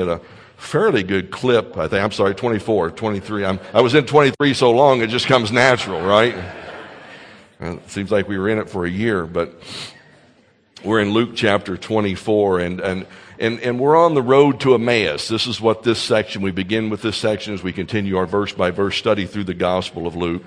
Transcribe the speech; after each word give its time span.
at 0.00 0.08
a 0.08 0.20
fairly 0.56 1.02
good 1.02 1.30
clip, 1.30 1.76
I 1.76 1.88
think. 1.88 2.02
I'm 2.02 2.12
sorry, 2.12 2.34
24, 2.34 2.90
23. 2.90 3.44
I'm, 3.44 3.60
I 3.72 3.80
was 3.80 3.94
in 3.94 4.06
23 4.06 4.54
so 4.54 4.70
long, 4.70 5.02
it 5.02 5.08
just 5.08 5.26
comes 5.26 5.52
natural, 5.52 6.00
right? 6.00 6.34
It 7.60 7.90
seems 7.90 8.10
like 8.10 8.28
we 8.28 8.38
were 8.38 8.48
in 8.48 8.58
it 8.58 8.68
for 8.68 8.84
a 8.84 8.90
year, 8.90 9.26
but 9.26 9.54
we're 10.82 11.00
in 11.00 11.12
Luke 11.12 11.30
chapter 11.34 11.76
24, 11.76 12.60
and, 12.60 12.80
and, 12.80 13.06
and, 13.38 13.60
and 13.60 13.78
we're 13.78 13.96
on 13.96 14.14
the 14.14 14.22
road 14.22 14.60
to 14.60 14.74
Emmaus. 14.74 15.28
This 15.28 15.46
is 15.46 15.60
what 15.60 15.82
this 15.82 16.00
section, 16.00 16.42
we 16.42 16.50
begin 16.50 16.90
with 16.90 17.02
this 17.02 17.16
section 17.16 17.54
as 17.54 17.62
we 17.62 17.72
continue 17.72 18.16
our 18.16 18.26
verse 18.26 18.52
by 18.52 18.70
verse 18.70 18.96
study 18.96 19.26
through 19.26 19.44
the 19.44 19.54
Gospel 19.54 20.06
of 20.06 20.16
Luke. 20.16 20.42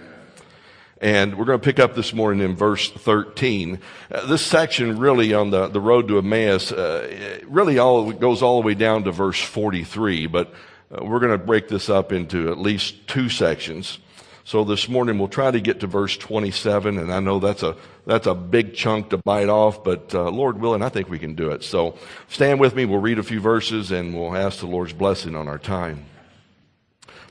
And 1.00 1.38
we're 1.38 1.45
going 1.45 1.59
to 1.59 1.64
pick 1.64 1.79
up 1.79 1.93
this 1.93 2.11
morning 2.11 2.43
in 2.43 2.55
verse 2.55 2.89
13. 2.89 3.80
Uh, 4.09 4.25
this 4.25 4.41
section 4.41 4.98
really 4.98 5.34
on 5.34 5.52
the, 5.52 5.68
the 5.68 5.80
road 5.80 6.07
to 6.07 6.18
Emmaus, 6.18 6.71
uh, 6.71 7.39
really 7.48 7.77
all 7.77 8.12
goes 8.12 8.41
all 8.41 8.59
the 8.62 8.66
way 8.66 8.73
down 8.73 9.04
to 9.04 9.12
verse 9.12 9.39
43, 9.39 10.25
but 10.25 10.52
uh, 10.91 11.05
we're 11.05 11.20
going 11.20 11.31
to 11.31 11.38
break 11.38 11.67
this 11.67 11.88
up 11.89 12.12
into 12.12 12.52
at 12.52 12.58
least 12.58 13.08
two 13.08 13.30
sections. 13.30 13.99
So 14.44 14.63
this 14.63 14.89
morning 14.89 15.20
we'll 15.20 15.27
try 15.27 15.52
to 15.52 15.59
get 15.59 15.81
to 15.81 15.88
verse 15.88 16.17
27, 16.17 16.98
and 16.98 17.14
I 17.14 17.20
know 17.20 17.38
that's 17.38 17.61
a, 17.61 17.75
that's 18.08 18.25
a 18.25 18.34
big 18.34 18.73
chunk 18.73 19.11
to 19.11 19.17
bite 19.17 19.50
off, 19.50 19.84
but 19.84 20.16
uh, 20.16 20.31
Lord 20.31 20.59
willing, 20.59 20.81
I 20.81 20.89
think 20.89 21.09
we 21.09 21.20
can 21.20 21.36
do 21.36 21.52
it. 21.52 21.64
So 21.64 21.95
stand 22.27 22.59
with 22.59 22.73
me, 22.73 22.86
we'll 22.86 23.02
read 23.02 23.20
a 23.20 23.23
few 23.23 23.39
verses, 23.39 23.91
and 23.91 24.16
we'll 24.16 24.36
ask 24.36 24.61
the 24.61 24.67
Lord's 24.67 24.94
blessing 24.94 25.36
on 25.36 25.48
our 25.48 25.59
time. 25.59 26.05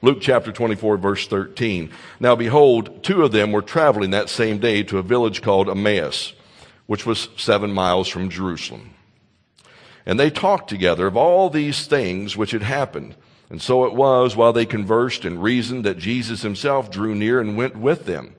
Luke 0.03 0.19
chapter 0.21 0.53
24, 0.53 0.99
verse 0.99 1.27
13. 1.27 1.91
Now 2.21 2.37
behold, 2.37 3.03
two 3.03 3.23
of 3.23 3.33
them 3.33 3.53
were 3.53 3.63
traveling 3.63 4.11
that 4.11 4.29
same 4.29 4.59
day 4.59 4.83
to 4.85 4.99
a 4.99 5.03
village 5.03 5.43
called 5.43 5.71
Emmaus, 5.71 6.35
which 6.87 7.07
was 7.07 7.29
seven 7.37 7.73
miles 7.73 8.09
from 8.09 8.29
Jerusalem. 8.29 8.91
And 10.05 10.21
they 10.21 10.31
talked 10.31 10.69
together 10.69 11.07
of 11.07 11.17
all 11.17 11.51
these 11.51 11.87
things 11.87 12.37
which 12.37 12.53
had 12.53 12.63
happened. 12.63 13.17
And 13.49 13.63
so 13.63 13.85
it 13.85 13.95
was 13.95 14.37
while 14.37 14.53
they 14.53 14.67
conversed 14.67 15.25
and 15.25 15.43
reasoned 15.43 15.85
that 15.85 15.99
Jesus 15.99 16.43
himself 16.43 16.91
drew 16.91 17.15
near 17.15 17.41
and 17.41 17.57
went 17.57 17.77
with 17.77 18.05
them. 18.05 18.37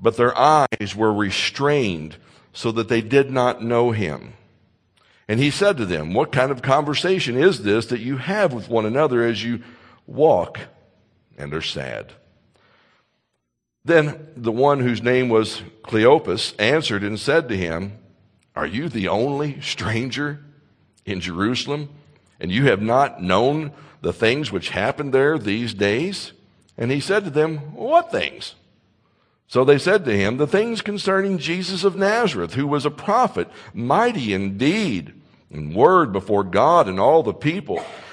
But 0.00 0.16
their 0.16 0.36
eyes 0.36 0.94
were 0.96 1.12
restrained 1.12 2.16
so 2.52 2.72
that 2.72 2.88
they 2.88 3.00
did 3.00 3.30
not 3.30 3.62
know 3.62 3.92
him. 3.92 4.34
And 5.28 5.38
he 5.38 5.50
said 5.50 5.76
to 5.76 5.86
them, 5.86 6.14
What 6.14 6.32
kind 6.32 6.50
of 6.50 6.62
conversation 6.62 7.36
is 7.36 7.62
this 7.62 7.86
that 7.86 8.00
you 8.00 8.16
have 8.16 8.52
with 8.52 8.68
one 8.68 8.86
another 8.86 9.22
as 9.22 9.44
you 9.44 9.62
walk 10.06 10.58
and 11.38 11.54
are 11.54 11.62
sad. 11.62 12.12
Then 13.84 14.28
the 14.36 14.52
one 14.52 14.80
whose 14.80 15.02
name 15.02 15.30
was 15.30 15.62
Cleopas 15.82 16.54
answered 16.58 17.02
and 17.02 17.18
said 17.18 17.48
to 17.48 17.56
him, 17.56 17.98
Are 18.54 18.66
you 18.66 18.90
the 18.90 19.08
only 19.08 19.60
stranger 19.62 20.44
in 21.06 21.20
Jerusalem, 21.20 21.88
and 22.38 22.50
you 22.50 22.66
have 22.66 22.82
not 22.82 23.22
known 23.22 23.72
the 24.02 24.12
things 24.12 24.52
which 24.52 24.70
happened 24.70 25.14
there 25.14 25.38
these 25.38 25.72
days? 25.72 26.32
And 26.76 26.90
he 26.90 27.00
said 27.00 27.24
to 27.24 27.30
them, 27.30 27.58
What 27.74 28.10
things? 28.10 28.56
So 29.46 29.64
they 29.64 29.78
said 29.78 30.04
to 30.04 30.14
him, 30.14 30.36
The 30.36 30.46
things 30.46 30.82
concerning 30.82 31.38
Jesus 31.38 31.82
of 31.82 31.96
Nazareth, 31.96 32.54
who 32.54 32.66
was 32.66 32.84
a 32.84 32.90
prophet, 32.90 33.48
mighty 33.72 34.34
in 34.34 34.58
deed 34.58 35.14
and 35.50 35.74
word 35.74 36.12
before 36.12 36.44
God 36.44 36.88
and 36.88 37.00
all 37.00 37.22
the 37.22 37.32
people 37.32 37.82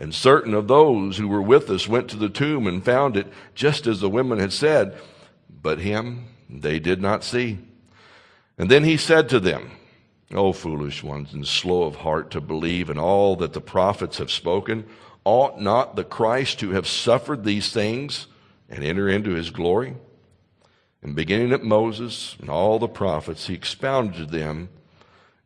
And 0.00 0.14
certain 0.14 0.54
of 0.54 0.66
those 0.66 1.18
who 1.18 1.28
were 1.28 1.42
with 1.42 1.68
us 1.68 1.86
went 1.86 2.08
to 2.08 2.16
the 2.16 2.30
tomb 2.30 2.66
and 2.66 2.82
found 2.82 3.18
it 3.18 3.26
just 3.54 3.86
as 3.86 4.00
the 4.00 4.08
women 4.08 4.38
had 4.38 4.50
said, 4.50 4.96
but 5.62 5.78
him 5.78 6.24
they 6.48 6.78
did 6.78 7.02
not 7.02 7.22
see. 7.22 7.58
And 8.56 8.70
then 8.70 8.82
he 8.82 8.96
said 8.96 9.28
to 9.28 9.38
them, 9.38 9.72
O 10.32 10.54
foolish 10.54 11.02
ones 11.02 11.34
and 11.34 11.46
slow 11.46 11.82
of 11.82 11.96
heart 11.96 12.30
to 12.30 12.40
believe 12.40 12.88
in 12.88 12.98
all 12.98 13.36
that 13.36 13.52
the 13.52 13.60
prophets 13.60 14.16
have 14.16 14.30
spoken, 14.30 14.86
ought 15.24 15.60
not 15.60 15.96
the 15.96 16.04
Christ 16.04 16.60
to 16.60 16.70
have 16.70 16.86
suffered 16.86 17.44
these 17.44 17.70
things 17.70 18.26
and 18.70 18.82
enter 18.82 19.06
into 19.06 19.34
his 19.34 19.50
glory? 19.50 19.96
And 21.02 21.14
beginning 21.14 21.52
at 21.52 21.62
Moses 21.62 22.36
and 22.40 22.48
all 22.48 22.78
the 22.78 22.88
prophets, 22.88 23.48
he 23.48 23.54
expounded 23.54 24.14
to 24.14 24.24
them 24.24 24.70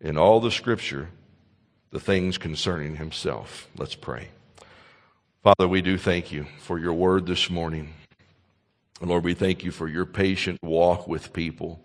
in 0.01 0.17
all 0.17 0.39
the 0.39 0.53
scripture 0.53 1.09
the 1.91 1.99
things 1.99 2.39
concerning 2.39 2.97
himself. 2.97 3.69
Let's 3.77 3.97
pray. 3.97 4.29
Father, 5.45 5.69
we 5.69 5.83
do 5.83 5.99
thank 5.99 6.33
you 6.33 6.47
for 6.61 6.79
your 6.79 6.95
word 6.95 7.27
this 7.27 7.51
morning. 7.51 7.93
Lord, 9.03 9.25
we 9.25 9.35
thank 9.35 9.63
you 9.63 9.73
for 9.73 9.87
your 9.87 10.07
patient 10.07 10.59
walk 10.63 11.07
with 11.07 11.35
people. 11.35 11.83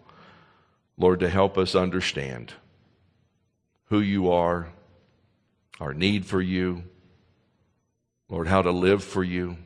Lord, 0.97 1.19
to 1.19 1.27
help 1.27 1.57
us 1.57 1.75
understand 1.75 2.53
who 3.87 3.99
you 3.99 4.31
are, 4.31 4.69
our 5.77 5.93
need 5.93 6.25
for 6.25 6.41
you, 6.41 6.85
Lord, 8.29 8.47
how 8.47 8.61
to 8.61 8.71
live 8.71 9.03
for 9.03 9.25
you, 9.25 9.57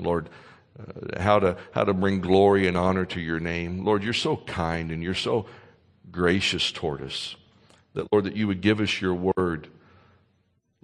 Lord, 0.00 0.28
uh, 0.76 1.22
how, 1.22 1.38
to, 1.38 1.56
how 1.70 1.84
to 1.84 1.94
bring 1.94 2.20
glory 2.20 2.66
and 2.66 2.76
honor 2.76 3.04
to 3.04 3.20
your 3.20 3.38
name. 3.38 3.84
Lord, 3.84 4.02
you're 4.02 4.12
so 4.12 4.36
kind 4.36 4.90
and 4.90 5.00
you're 5.00 5.14
so 5.14 5.46
gracious 6.10 6.72
toward 6.72 7.02
us 7.02 7.36
that, 7.92 8.10
Lord, 8.10 8.24
that 8.24 8.34
you 8.34 8.48
would 8.48 8.62
give 8.62 8.80
us 8.80 9.00
your 9.00 9.14
word 9.14 9.68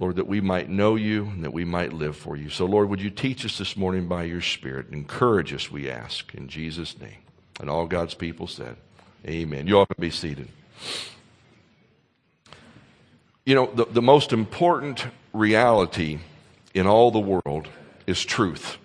Lord, 0.01 0.17
that 0.17 0.27
we 0.27 0.41
might 0.41 0.71
know 0.71 0.97
you 0.97 1.27
and 1.27 1.45
that 1.45 1.53
we 1.53 1.67
might 1.67 1.93
live 1.93 2.17
for 2.17 2.35
you. 2.35 2.49
So, 2.49 2.65
Lord, 2.65 2.89
would 2.89 3.03
you 3.03 3.11
teach 3.11 3.45
us 3.45 3.59
this 3.59 3.77
morning 3.77 4.09
by 4.09 4.25
your 4.25 4.41
Spirit? 4.41 4.89
Encourage 4.91 5.53
us, 5.53 5.71
we 5.71 5.91
ask, 5.91 6.35
in 6.35 6.49
Jesus' 6.49 6.99
name. 6.99 7.19
And 7.61 7.69
all 7.69 7.87
God's 7.87 8.15
people 8.15 8.47
said, 8.47 8.77
Amen. 9.27 9.67
You 9.67 9.79
all 9.79 9.85
can 9.85 10.01
be 10.01 10.09
seated. 10.09 10.49
You 13.45 13.55
know, 13.55 13.71
the, 13.75 13.85
the 13.85 14.01
most 14.01 14.33
important 14.33 15.07
reality 15.35 16.21
in 16.73 16.87
all 16.87 17.11
the 17.11 17.21
world 17.21 17.69
is 18.07 18.25
truth. 18.25 18.79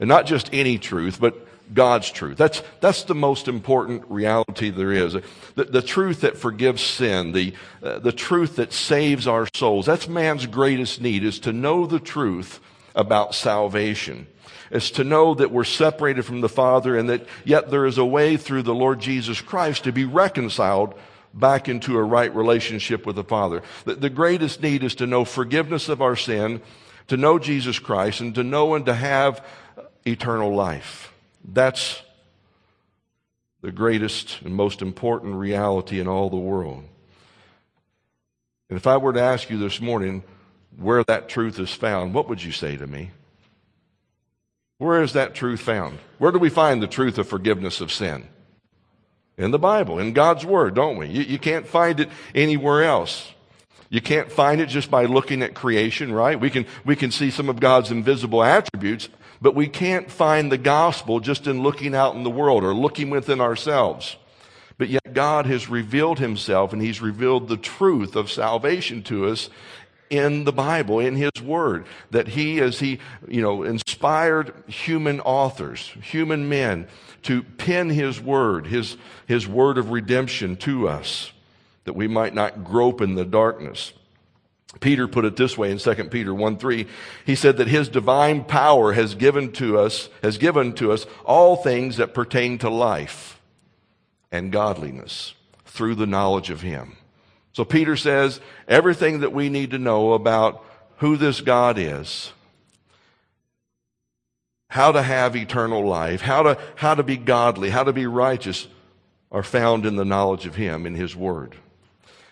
And 0.00 0.08
not 0.08 0.24
just 0.24 0.48
any 0.54 0.78
truth, 0.78 1.20
but 1.20 1.46
God's 1.72 2.10
truth. 2.10 2.36
That's, 2.36 2.62
that's 2.80 3.04
the 3.04 3.14
most 3.14 3.48
important 3.48 4.04
reality 4.08 4.70
there 4.70 4.92
is. 4.92 5.14
The, 5.54 5.64
the 5.64 5.82
truth 5.82 6.22
that 6.22 6.36
forgives 6.36 6.82
sin, 6.82 7.32
the, 7.32 7.54
uh, 7.82 7.98
the 7.98 8.12
truth 8.12 8.56
that 8.56 8.72
saves 8.72 9.26
our 9.26 9.46
souls. 9.54 9.86
That's 9.86 10.08
man's 10.08 10.46
greatest 10.46 11.00
need 11.00 11.24
is 11.24 11.38
to 11.40 11.52
know 11.52 11.86
the 11.86 12.00
truth 12.00 12.60
about 12.94 13.34
salvation. 13.34 14.26
Is 14.70 14.90
to 14.92 15.04
know 15.04 15.34
that 15.34 15.50
we're 15.50 15.64
separated 15.64 16.24
from 16.24 16.40
the 16.40 16.48
Father 16.48 16.96
and 16.96 17.10
that 17.10 17.26
yet 17.44 17.70
there 17.70 17.84
is 17.84 17.98
a 17.98 18.04
way 18.04 18.38
through 18.38 18.62
the 18.62 18.74
Lord 18.74 19.00
Jesus 19.00 19.40
Christ 19.40 19.84
to 19.84 19.92
be 19.92 20.06
reconciled 20.06 20.94
back 21.34 21.68
into 21.68 21.98
a 21.98 22.02
right 22.02 22.34
relationship 22.34 23.06
with 23.06 23.16
the 23.16 23.24
Father. 23.24 23.62
The, 23.84 23.94
the 23.94 24.10
greatest 24.10 24.62
need 24.62 24.82
is 24.82 24.94
to 24.96 25.06
know 25.06 25.24
forgiveness 25.24 25.88
of 25.88 26.00
our 26.00 26.16
sin, 26.16 26.62
to 27.08 27.16
know 27.16 27.38
Jesus 27.38 27.78
Christ, 27.78 28.20
and 28.20 28.34
to 28.34 28.42
know 28.42 28.74
and 28.74 28.86
to 28.86 28.94
have 28.94 29.44
eternal 30.06 30.54
life. 30.54 31.11
That's 31.44 32.02
the 33.62 33.72
greatest 33.72 34.40
and 34.42 34.54
most 34.54 34.82
important 34.82 35.34
reality 35.36 36.00
in 36.00 36.08
all 36.08 36.30
the 36.30 36.36
world. 36.36 36.84
And 38.68 38.76
if 38.76 38.86
I 38.86 38.96
were 38.96 39.12
to 39.12 39.20
ask 39.20 39.50
you 39.50 39.58
this 39.58 39.80
morning 39.80 40.22
where 40.76 41.04
that 41.04 41.28
truth 41.28 41.58
is 41.58 41.72
found, 41.72 42.14
what 42.14 42.28
would 42.28 42.42
you 42.42 42.52
say 42.52 42.76
to 42.76 42.86
me? 42.86 43.10
Where 44.78 45.02
is 45.02 45.12
that 45.12 45.34
truth 45.34 45.60
found? 45.60 45.98
Where 46.18 46.32
do 46.32 46.38
we 46.38 46.48
find 46.48 46.82
the 46.82 46.88
truth 46.88 47.18
of 47.18 47.28
forgiveness 47.28 47.80
of 47.80 47.92
sin? 47.92 48.26
In 49.38 49.50
the 49.50 49.58
Bible, 49.58 49.98
in 49.98 50.12
God's 50.12 50.44
Word, 50.44 50.74
don't 50.74 50.96
we? 50.96 51.06
You, 51.06 51.22
you 51.22 51.38
can't 51.38 51.66
find 51.66 52.00
it 52.00 52.08
anywhere 52.34 52.82
else. 52.82 53.30
You 53.90 54.00
can't 54.00 54.32
find 54.32 54.60
it 54.60 54.66
just 54.66 54.90
by 54.90 55.04
looking 55.04 55.42
at 55.42 55.54
creation, 55.54 56.12
right? 56.12 56.38
We 56.38 56.50
can, 56.50 56.66
we 56.84 56.96
can 56.96 57.10
see 57.10 57.30
some 57.30 57.48
of 57.48 57.60
God's 57.60 57.90
invisible 57.90 58.42
attributes 58.42 59.08
but 59.42 59.56
we 59.56 59.66
can't 59.66 60.10
find 60.10 60.50
the 60.50 60.56
gospel 60.56 61.18
just 61.18 61.48
in 61.48 61.62
looking 61.62 61.94
out 61.94 62.14
in 62.14 62.22
the 62.22 62.30
world 62.30 62.62
or 62.62 62.72
looking 62.72 63.10
within 63.10 63.40
ourselves. 63.40 64.16
But 64.78 64.88
yet 64.88 65.12
God 65.12 65.46
has 65.46 65.68
revealed 65.68 66.20
himself 66.20 66.72
and 66.72 66.80
he's 66.80 67.02
revealed 67.02 67.48
the 67.48 67.56
truth 67.56 68.14
of 68.14 68.30
salvation 68.30 69.02
to 69.04 69.26
us 69.26 69.50
in 70.12 70.44
the 70.44 70.52
Bible, 70.52 71.00
in 71.00 71.16
His 71.16 71.40
Word, 71.42 71.86
that 72.10 72.28
He, 72.28 72.60
as 72.60 72.78
He, 72.78 73.00
you 73.26 73.40
know, 73.40 73.62
inspired 73.62 74.52
human 74.66 75.20
authors, 75.20 75.90
human 76.02 76.50
men, 76.50 76.86
to 77.22 77.42
pen 77.42 77.88
His 77.88 78.20
Word, 78.20 78.66
His, 78.66 78.98
His 79.26 79.48
Word 79.48 79.78
of 79.78 79.90
redemption 79.90 80.56
to 80.56 80.86
us, 80.86 81.32
that 81.84 81.94
we 81.94 82.08
might 82.08 82.34
not 82.34 82.62
grope 82.62 83.00
in 83.00 83.14
the 83.14 83.24
darkness. 83.24 83.94
Peter 84.80 85.06
put 85.06 85.24
it 85.24 85.36
this 85.36 85.56
way 85.56 85.70
in 85.70 85.78
2 85.78 85.94
Peter 86.04 86.34
1 86.34 86.56
3. 86.56 86.86
He 87.26 87.34
said 87.34 87.58
that 87.58 87.68
his 87.68 87.88
divine 87.88 88.44
power 88.44 88.92
has 88.92 89.14
given 89.14 89.52
to 89.52 89.78
us, 89.78 90.08
has 90.22 90.38
given 90.38 90.72
to 90.74 90.92
us 90.92 91.06
all 91.24 91.56
things 91.56 91.98
that 91.98 92.14
pertain 92.14 92.58
to 92.58 92.70
life 92.70 93.40
and 94.30 94.50
godliness 94.50 95.34
through 95.66 95.94
the 95.94 96.06
knowledge 96.06 96.50
of 96.50 96.62
him. 96.62 96.96
So 97.52 97.64
Peter 97.64 97.96
says 97.96 98.40
everything 98.66 99.20
that 99.20 99.32
we 99.32 99.50
need 99.50 99.72
to 99.72 99.78
know 99.78 100.14
about 100.14 100.64
who 100.96 101.16
this 101.16 101.40
God 101.40 101.76
is, 101.78 102.32
how 104.68 104.92
to 104.92 105.02
have 105.02 105.36
eternal 105.36 105.86
life, 105.86 106.22
how 106.22 106.42
to, 106.44 106.58
how 106.76 106.94
to 106.94 107.02
be 107.02 107.18
godly, 107.18 107.68
how 107.68 107.84
to 107.84 107.92
be 107.92 108.06
righteous 108.06 108.68
are 109.30 109.42
found 109.42 109.84
in 109.84 109.96
the 109.96 110.04
knowledge 110.04 110.46
of 110.46 110.54
him 110.54 110.86
in 110.86 110.94
his 110.94 111.14
word. 111.14 111.56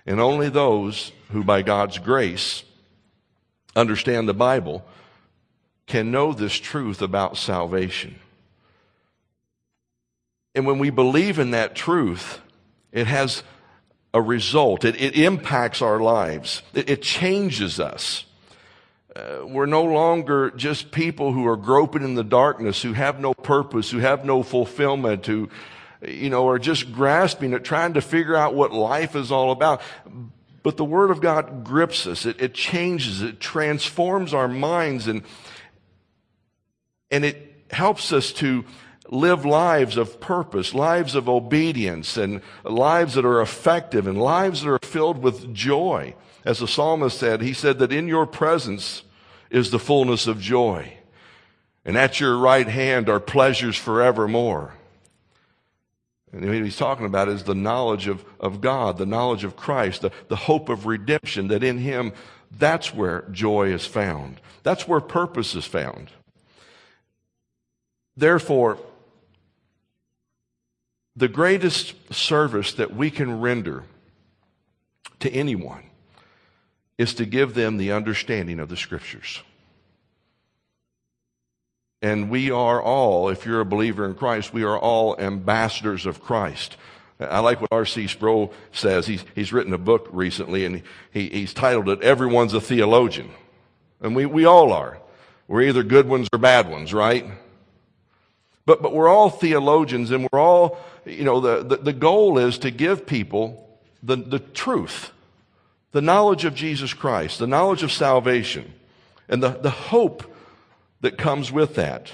And 0.07 0.21
only 0.21 0.49
those 0.49 1.13
who, 1.31 1.45
by 1.45 1.63
God's 1.63 1.99
grace, 1.99 2.65
understand 3.77 4.29
the 4.29 4.35
Bible 4.35 4.85
can 5.87 6.11
know 6.11 6.33
this 6.33 6.55
truth 6.55 7.03
about 7.03 7.37
salvation. 7.37 8.19
And 10.55 10.67
when 10.67 10.79
we 10.79 10.91
believe 10.91 11.39
in 11.39 11.53
that 11.53 11.75
truth, 11.75 12.41
it 12.93 13.07
has 13.07 13.43
a 14.13 14.21
result. 14.21 14.85
It, 14.85 15.01
it 15.01 15.17
impacts 15.17 15.83
our 15.83 16.01
lives. 16.01 16.63
It, 16.75 16.91
it 16.91 17.03
changes 17.03 17.79
us. 17.79 18.25
Uh, 19.15 19.41
we're 19.45 19.67
no 19.67 19.85
longer 19.85 20.51
just 20.53 20.93
people 20.93 21.33
who 21.33 21.47
are 21.47 21.57
groping 21.57 22.03
in 22.03 22.15
the 22.15 22.25
darkness, 22.25 22.83
who 22.83 22.93
have 22.93 23.21
no 23.21 23.35
purpose, 23.35 23.91
who 23.91 23.99
have 23.99 24.25
no 24.25 24.43
fulfillment, 24.43 25.27
who, 25.27 25.49
you 26.07 26.31
know, 26.31 26.49
are 26.49 26.59
just 26.59 26.93
grasping 26.93 27.55
at 27.55 27.65
trying 27.65 27.95
to 27.95 28.01
figure 28.01 28.37
out 28.37 28.55
what 28.55 28.73
life 28.73 29.15
is 29.17 29.31
all 29.31 29.51
about. 29.51 29.83
But 30.63 30.77
the 30.77 30.85
Word 30.85 31.11
of 31.11 31.21
God 31.21 31.65
grips 31.65 32.07
us. 32.07 32.27
It, 32.27 32.41
it 32.41 32.55
changes. 32.55 33.23
It 33.23 33.41
transforms 33.41 34.35
our 34.35 34.49
minds 34.49 35.07
and, 35.07 35.23
and 37.11 37.25
it 37.25 37.65
helps 37.71 38.13
us 38.13 38.33
to 38.35 38.65
live 39.09 39.45
lives 39.45 39.97
of 39.97 40.21
purpose, 40.21 40.75
lives 40.75 41.15
of 41.15 41.29
obedience, 41.29 42.17
and 42.17 42.41
lives 42.65 43.15
that 43.15 43.25
are 43.25 43.41
effective, 43.41 44.07
and 44.07 44.21
lives 44.21 44.63
that 44.63 44.71
are 44.71 44.79
filled 44.83 45.19
with 45.19 45.53
joy. 45.53 46.15
As 46.45 46.61
the 46.61 46.69
psalmist 46.69 47.19
said, 47.19 47.43
he 47.43 47.53
said 47.53 47.79
that 47.81 47.93
in 47.93 48.09
your 48.09 48.27
presence 48.27 49.03
is 49.51 49.71
the 49.71 49.79
fullness 49.79 50.27
of 50.27 50.41
joy, 50.41 50.95
and 51.85 51.97
at 51.97 52.21
your 52.21 52.37
right 52.37 52.69
hand 52.69 53.09
are 53.09 53.21
pleasures 53.21 53.77
forevermore. 53.77 54.75
And 56.33 56.45
what 56.45 56.55
he's 56.55 56.77
talking 56.77 57.07
about 57.07 57.29
is 57.29 57.43
the 57.43 57.55
knowledge 57.55 58.07
of, 58.07 58.25
of 58.39 58.61
God, 58.61 58.99
the 58.99 59.07
knowledge 59.07 59.45
of 59.45 59.57
Christ, 59.57 60.03
the, 60.03 60.13
the 60.29 60.37
hope 60.37 60.69
of 60.69 60.87
redemption, 60.87 61.49
that 61.49 61.65
in 61.65 61.79
him, 61.79 62.13
that's 62.57 62.95
where 62.95 63.23
joy 63.33 63.73
is 63.73 63.85
found. 63.85 64.41
That's 64.63 64.87
where 64.87 65.01
purpose 65.01 65.55
is 65.55 65.65
found. 65.65 66.11
Therefore, 68.17 68.79
the 71.17 71.29
greatest 71.29 71.95
service 72.13 72.73
that 72.75 72.95
we 72.95 73.11
can 73.11 73.41
render 73.41 73.85
to 75.21 75.31
anyone 75.31 75.85
is 76.97 77.15
to 77.15 77.27
give 77.27 77.55
them 77.55 77.77
the 77.77 77.93
understanding 77.93 78.61
of 78.61 78.69
the 78.69 78.77
scriptures. 78.77 79.43
And 82.03 82.31
we 82.31 82.51
are 82.51 82.81
all, 82.81 83.29
if 83.29 83.45
you're 83.45 83.61
a 83.61 83.67
believer 83.67 84.07
in 84.07 84.15
Christ, 84.15 84.55
we 84.55 84.63
are 84.63 84.79
all 84.79 85.19
ambassadors 85.19 86.07
of 86.07 86.23
Christ. 86.23 86.77
I 87.19 87.41
like 87.41 87.61
what 87.61 87.73
R.C. 87.73 88.07
Sproul 88.07 88.55
says. 88.73 89.07
He's, 89.07 89.25
he's 89.35 89.53
written 89.53 89.75
a 89.75 89.79
book 89.79 90.09
recently 90.11 90.65
and 90.65 90.83
he, 91.13 91.29
he's 91.29 91.53
titled 91.53 91.89
it, 91.91 92.01
Everyone's 92.01 92.55
a 92.55 92.61
Theologian. 92.61 93.31
And 94.01 94.17
we, 94.17 94.25
we 94.25 94.47
all 94.47 94.73
are. 94.73 94.99
We're 95.47 95.63
either 95.63 95.83
good 95.83 96.09
ones 96.09 96.29
or 96.33 96.39
bad 96.39 96.71
ones, 96.71 96.95
right? 96.95 97.27
But, 98.65 98.83
but 98.83 98.95
we're 98.95 99.09
all 99.09 99.29
theologians 99.31 100.11
and 100.11 100.29
we're 100.31 100.39
all, 100.39 100.79
you 101.05 101.25
know, 101.25 101.41
the, 101.41 101.65
the, 101.65 101.77
the 101.77 101.93
goal 101.93 102.39
is 102.39 102.59
to 102.59 102.71
give 102.71 103.05
people 103.05 103.69
the, 104.03 104.17
the 104.17 104.39
truth, 104.39 105.11
the 105.93 106.01
knowledge 106.01 106.45
of 106.45 106.55
Jesus 106.55 106.95
Christ, 106.95 107.41
the 107.41 107.47
knowledge 107.47 107.83
of 107.83 107.93
salvation, 107.93 108.73
and 109.29 109.43
the, 109.43 109.51
the 109.51 109.71
hope 109.71 110.30
that 111.01 111.19
comes 111.19 111.51
with 111.51 111.75
that 111.75 112.13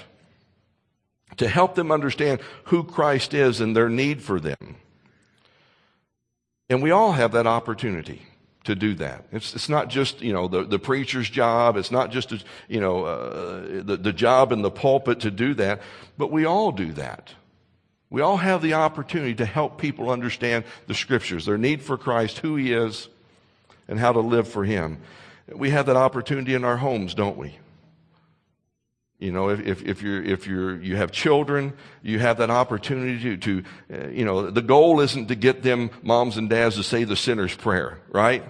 to 1.37 1.47
help 1.47 1.75
them 1.75 1.91
understand 1.91 2.39
who 2.65 2.83
Christ 2.83 3.33
is 3.33 3.61
and 3.61 3.75
their 3.75 3.89
need 3.89 4.21
for 4.21 4.39
them. 4.39 4.77
And 6.69 6.81
we 6.81 6.91
all 6.91 7.13
have 7.13 7.31
that 7.33 7.47
opportunity 7.47 8.23
to 8.65 8.75
do 8.75 8.95
that. 8.95 9.25
It's, 9.31 9.55
it's 9.55 9.69
not 9.69 9.89
just, 9.89 10.21
you 10.21 10.33
know, 10.33 10.47
the, 10.49 10.63
the 10.63 10.79
preacher's 10.79 11.29
job. 11.29 11.77
It's 11.77 11.91
not 11.91 12.11
just, 12.11 12.33
you 12.67 12.81
know, 12.81 13.05
uh, 13.05 13.83
the, 13.83 13.97
the 13.97 14.11
job 14.11 14.51
in 14.51 14.61
the 14.61 14.71
pulpit 14.71 15.21
to 15.21 15.31
do 15.31 15.53
that, 15.53 15.81
but 16.17 16.31
we 16.31 16.45
all 16.45 16.73
do 16.73 16.91
that. 16.93 17.33
We 18.09 18.21
all 18.21 18.37
have 18.37 18.61
the 18.61 18.73
opportunity 18.73 19.35
to 19.35 19.45
help 19.45 19.77
people 19.77 20.09
understand 20.09 20.65
the 20.87 20.93
scriptures, 20.93 21.45
their 21.45 21.57
need 21.57 21.81
for 21.81 21.97
Christ, 21.97 22.39
who 22.39 22.55
he 22.55 22.73
is, 22.73 23.07
and 23.87 23.99
how 23.99 24.11
to 24.11 24.19
live 24.19 24.47
for 24.47 24.65
him. 24.65 24.99
We 25.53 25.69
have 25.69 25.85
that 25.85 25.95
opportunity 25.95 26.53
in 26.53 26.65
our 26.65 26.77
homes, 26.77 27.13
don't 27.13 27.37
we? 27.37 27.57
You 29.19 29.31
know, 29.31 29.49
if, 29.49 29.65
if, 29.65 29.83
if, 29.83 30.01
you're, 30.03 30.23
if 30.23 30.45
you're, 30.45 30.79
you 30.79 30.95
have 30.95 31.11
children, 31.11 31.73
you 32.03 32.19
have 32.19 32.37
that 32.37 32.51
opportunity 32.51 33.37
to, 33.37 33.37
to 33.37 33.63
uh, 33.91 34.07
you 34.09 34.23
know, 34.23 34.51
the 34.51 34.61
goal 34.61 34.99
isn't 34.99 35.27
to 35.29 35.35
get 35.35 35.63
them, 35.63 35.89
moms 36.03 36.37
and 36.37 36.49
dads, 36.49 36.75
to 36.75 36.83
say 36.83 37.03
the 37.03 37.15
sinner's 37.15 37.55
prayer, 37.55 37.99
right? 38.09 38.43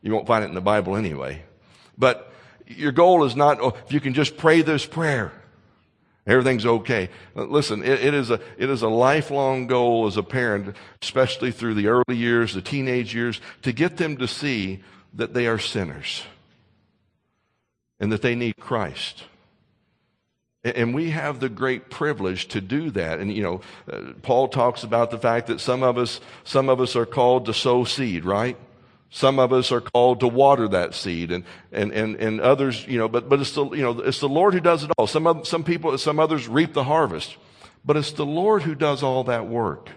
You 0.00 0.12
won't 0.12 0.26
find 0.26 0.42
it 0.42 0.48
in 0.48 0.54
the 0.54 0.62
Bible 0.62 0.96
anyway. 0.96 1.42
But 1.98 2.32
your 2.66 2.92
goal 2.92 3.24
is 3.24 3.36
not, 3.36 3.60
oh, 3.60 3.76
if 3.84 3.92
you 3.92 4.00
can 4.00 4.14
just 4.14 4.38
pray 4.38 4.62
this 4.62 4.86
prayer, 4.86 5.32
everything's 6.26 6.64
okay. 6.64 7.10
Listen, 7.34 7.82
it, 7.82 8.02
it, 8.02 8.14
is 8.14 8.30
a, 8.30 8.40
it 8.56 8.70
is 8.70 8.80
a 8.80 8.88
lifelong 8.88 9.66
goal 9.66 10.06
as 10.06 10.16
a 10.16 10.22
parent, 10.22 10.74
especially 11.02 11.52
through 11.52 11.74
the 11.74 11.88
early 11.88 12.16
years, 12.16 12.54
the 12.54 12.62
teenage 12.62 13.14
years, 13.14 13.38
to 13.62 13.72
get 13.72 13.98
them 13.98 14.16
to 14.16 14.26
see 14.26 14.82
that 15.12 15.34
they 15.34 15.46
are 15.46 15.58
sinners 15.58 16.22
and 18.00 18.10
that 18.12 18.22
they 18.22 18.34
need 18.34 18.56
Christ. 18.58 19.24
And 20.74 20.94
we 20.94 21.10
have 21.10 21.38
the 21.38 21.48
great 21.48 21.90
privilege 21.90 22.48
to 22.48 22.60
do 22.60 22.90
that. 22.90 23.20
And, 23.20 23.32
you 23.32 23.42
know, 23.42 23.60
uh, 23.90 24.14
Paul 24.22 24.48
talks 24.48 24.82
about 24.82 25.12
the 25.12 25.18
fact 25.18 25.46
that 25.46 25.60
some 25.60 25.84
of 25.84 25.96
us, 25.96 26.20
some 26.42 26.68
of 26.68 26.80
us 26.80 26.96
are 26.96 27.06
called 27.06 27.46
to 27.46 27.54
sow 27.54 27.84
seed, 27.84 28.24
right? 28.24 28.56
Some 29.10 29.38
of 29.38 29.52
us 29.52 29.70
are 29.70 29.80
called 29.80 30.20
to 30.20 30.28
water 30.28 30.66
that 30.68 30.92
seed 30.92 31.30
and, 31.30 31.44
and, 31.70 31.92
and, 31.92 32.16
and 32.16 32.40
others, 32.40 32.84
you 32.88 32.98
know, 32.98 33.08
but, 33.08 33.28
but 33.28 33.40
it's 33.40 33.52
the, 33.52 33.64
you 33.70 33.82
know, 33.82 34.00
it's 34.00 34.18
the 34.18 34.28
Lord 34.28 34.54
who 34.54 34.60
does 34.60 34.82
it 34.82 34.90
all. 34.98 35.06
Some, 35.06 35.28
of, 35.28 35.46
some 35.46 35.62
people, 35.62 35.96
some 35.98 36.18
others 36.18 36.48
reap 36.48 36.72
the 36.72 36.84
harvest, 36.84 37.36
but 37.84 37.96
it's 37.96 38.10
the 38.12 38.26
Lord 38.26 38.62
who 38.62 38.74
does 38.74 39.04
all 39.04 39.22
that 39.24 39.46
work. 39.46 39.90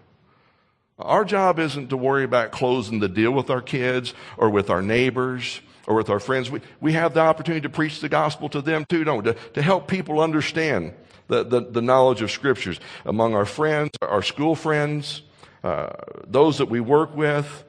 Our 0.99 1.25
job 1.25 1.57
isn't 1.57 1.89
to 1.89 1.97
worry 1.97 2.23
about 2.23 2.51
closing 2.51 2.99
the 2.99 3.09
deal 3.09 3.31
with 3.31 3.49
our 3.49 3.61
kids 3.61 4.13
or 4.38 4.49
with 4.49 4.69
our 4.69 4.83
neighbors 4.83 5.61
or 5.89 5.96
with 5.96 6.10
our 6.10 6.19
friends, 6.19 6.51
we, 6.51 6.62
we 6.79 6.93
have 6.93 7.15
the 7.15 7.19
opportunity 7.19 7.62
to 7.62 7.69
preach 7.69 8.00
the 8.00 8.08
gospel 8.08 8.48
to 8.48 8.62
them 8.62 8.86
too, 8.86 9.03
don't 9.03 9.25
we? 9.25 9.34
To, 9.34 9.39
to 9.55 9.62
help 9.62 9.88
people 9.88 10.22
understand 10.22 10.93
the, 11.27 11.43
the, 11.43 11.62
the 11.62 11.81
knowledge 11.81 12.22
of 12.22 12.29
scriptures 12.29 12.79
among 13.05 13.34
our 13.34 13.43
friends, 13.43 13.89
our 14.03 14.22
school 14.22 14.53
friends, 14.55 15.24
uh, 15.63 15.89
those 16.27 16.60
that 16.60 16.67
we 16.67 16.79
work 16.79 17.15
with, 17.15 17.63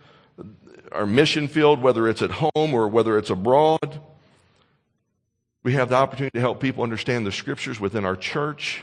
our 0.93 1.07
mission 1.07 1.49
field, 1.49 1.81
whether 1.81 2.07
it's 2.07 2.21
at 2.21 2.31
home 2.31 2.75
or 2.75 2.89
whether 2.89 3.17
it's 3.17 3.31
abroad. 3.31 4.03
We 5.63 5.73
have 5.73 5.89
the 5.89 5.97
opportunity 5.97 6.35
to 6.35 6.41
help 6.41 6.61
people 6.61 6.83
understand 6.83 7.27
the 7.27 7.33
scriptures 7.33 7.81
within 7.81 8.05
our 8.05 8.17
church. 8.17 8.83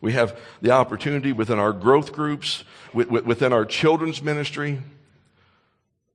We 0.00 0.12
have 0.12 0.38
the 0.62 0.70
opportunity 0.70 1.32
within 1.32 1.58
our 1.58 1.72
growth 1.72 2.12
groups, 2.12 2.62
within 2.94 3.52
our 3.52 3.64
children's 3.64 4.22
ministry. 4.22 4.80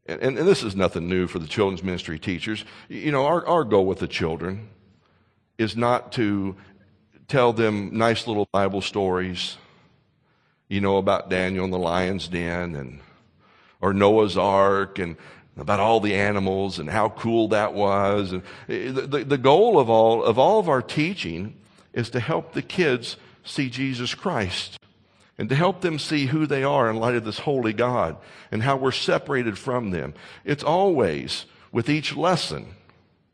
And, 0.06 0.22
and, 0.22 0.38
and, 0.38 0.48
this 0.48 0.64
is 0.64 0.76
nothing 0.76 1.10
new 1.10 1.28
for 1.28 1.40
the 1.40 1.48
children's 1.48 1.84
ministry 1.84 2.20
teachers. 2.20 2.64
You 2.90 3.12
know, 3.12 3.26
our, 3.26 3.46
our 3.48 3.64
goal 3.64 3.86
with 3.86 4.00
the 4.00 4.08
children 4.08 4.70
is 5.58 5.76
not 5.76 6.12
to 6.14 6.56
tell 7.28 7.54
them 7.54 7.98
nice 7.98 8.28
little 8.28 8.48
Bible 8.52 8.82
stories, 8.82 9.58
you 10.68 10.80
know, 10.80 10.98
about 10.98 11.30
Daniel 11.30 11.64
and 11.64 11.74
the 11.74 11.80
lion's 11.80 12.28
den 12.28 12.76
and, 12.76 13.00
or 13.82 13.94
Noah's 13.94 14.38
ark 14.38 15.00
and 15.00 15.16
about 15.58 15.80
all 15.80 16.00
the 16.00 16.14
animals 16.14 16.78
and 16.78 16.90
how 16.90 17.10
cool 17.10 17.48
that 17.48 17.74
was. 17.74 18.32
And 18.32 18.44
eh, 18.70 18.92
the, 18.92 19.24
the 19.24 19.38
goal 19.38 19.80
of 19.80 19.90
all, 19.90 20.24
of 20.24 20.38
all 20.38 20.60
of 20.60 20.70
our 20.70 20.82
teaching 20.82 21.56
is 21.94 22.10
to 22.12 22.20
help 22.20 22.54
the 22.54 22.62
kids 22.62 23.18
see 23.44 23.70
Jesus 23.70 24.14
Christ 24.14 24.78
and 25.38 25.50
to 25.50 25.56
help 25.56 25.82
them 25.82 26.00
see 26.00 26.28
who 26.28 26.46
they 26.46 26.64
are 26.64 26.90
in 26.90 26.96
light 26.96 27.16
of 27.16 27.26
this 27.26 27.40
holy 27.40 27.74
God 27.74 28.18
and 28.52 28.64
how 28.64 28.78
we're 28.78 28.92
separated 28.92 29.58
from 29.58 29.92
them. 29.92 30.14
It's 30.44 30.64
always, 30.64 31.46
with 31.72 31.90
each 31.90 32.16
lesson, 32.16 32.76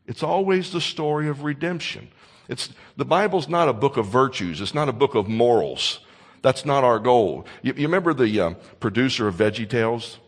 it's 0.06 0.22
always 0.22 0.72
the 0.72 0.80
story 0.80 1.28
of 1.28 1.44
redemption. 1.44 2.08
It's, 2.48 2.70
the 2.96 3.04
Bible's 3.04 3.48
not 3.48 3.68
a 3.68 3.72
book 3.72 3.96
of 3.96 4.06
virtues. 4.06 4.60
It's 4.60 4.74
not 4.74 4.88
a 4.88 4.92
book 4.92 5.14
of 5.14 5.28
morals. 5.28 6.00
That's 6.42 6.64
not 6.64 6.82
our 6.82 6.98
goal. 6.98 7.46
You, 7.62 7.72
you 7.76 7.86
remember 7.86 8.12
the 8.12 8.40
uh, 8.40 8.50
producer 8.80 9.28
of 9.28 9.36
Veggie 9.36 9.68
Tales? 9.68 10.18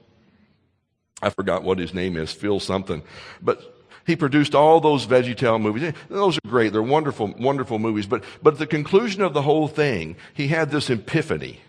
I 1.21 1.31
forgot 1.31 1.65
what 1.65 1.79
his 1.79 1.93
name 1.93 2.17
is, 2.17 2.33
Phil 2.33 2.61
something. 2.61 3.03
But 3.43 3.74
he 4.07 4.17
produced 4.17 4.55
all 4.55 4.81
those 4.81 5.07
VeggieTale 5.07 5.61
movies. 5.61 5.93
Those 6.09 6.37
are 6.39 6.49
great. 6.49 6.73
They're 6.73 6.83
wonderful, 6.83 7.35
wonderful 7.39 7.79
movies. 7.79 8.07
But, 8.07 8.25
but 8.43 8.55
at 8.55 8.59
the 8.59 8.67
conclusion 8.67 9.23
of 9.23 9.35
the 9.35 9.43
whole 9.43 9.69
thing, 9.69 10.17
he 10.33 10.49
had 10.49 10.71
this 10.71 10.91
epiphany. 10.91 11.61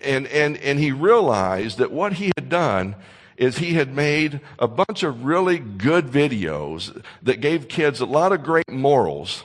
And, 0.00 0.26
and, 0.28 0.56
and 0.58 0.78
he 0.78 0.92
realized 0.92 1.78
that 1.78 1.92
what 1.92 2.14
he 2.14 2.32
had 2.36 2.48
done 2.48 2.96
is 3.36 3.58
he 3.58 3.74
had 3.74 3.94
made 3.94 4.40
a 4.58 4.68
bunch 4.68 5.02
of 5.02 5.24
really 5.24 5.58
good 5.58 6.06
videos 6.06 7.02
that 7.22 7.40
gave 7.40 7.68
kids 7.68 8.00
a 8.00 8.06
lot 8.06 8.32
of 8.32 8.42
great 8.42 8.70
morals, 8.70 9.44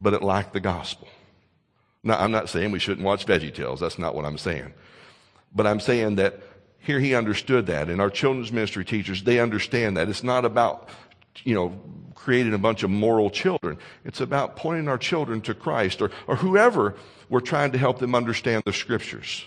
but 0.00 0.14
it 0.14 0.22
lacked 0.22 0.52
the 0.52 0.60
gospel. 0.60 1.08
Now, 2.02 2.18
I'm 2.18 2.30
not 2.30 2.48
saying 2.48 2.70
we 2.70 2.78
shouldn't 2.78 3.06
watch 3.06 3.26
Veggie 3.26 3.52
Tales. 3.52 3.80
That's 3.80 3.98
not 3.98 4.14
what 4.14 4.24
I'm 4.24 4.38
saying. 4.38 4.72
But 5.54 5.66
I'm 5.66 5.80
saying 5.80 6.16
that 6.16 6.40
here 6.78 7.00
he 7.00 7.14
understood 7.14 7.66
that. 7.66 7.88
And 7.88 8.00
our 8.00 8.10
children's 8.10 8.52
ministry 8.52 8.84
teachers, 8.84 9.22
they 9.22 9.40
understand 9.40 9.96
that. 9.96 10.08
It's 10.08 10.22
not 10.22 10.44
about, 10.44 10.88
you 11.44 11.54
know, 11.54 11.78
creating 12.14 12.54
a 12.54 12.58
bunch 12.58 12.82
of 12.82 12.90
moral 12.90 13.30
children. 13.30 13.78
It's 14.04 14.20
about 14.20 14.56
pointing 14.56 14.88
our 14.88 14.98
children 14.98 15.40
to 15.42 15.54
Christ 15.54 16.00
or, 16.00 16.10
or 16.26 16.36
whoever 16.36 16.94
we're 17.28 17.40
trying 17.40 17.72
to 17.72 17.78
help 17.78 17.98
them 17.98 18.14
understand 18.14 18.62
the 18.64 18.72
scriptures. 18.72 19.44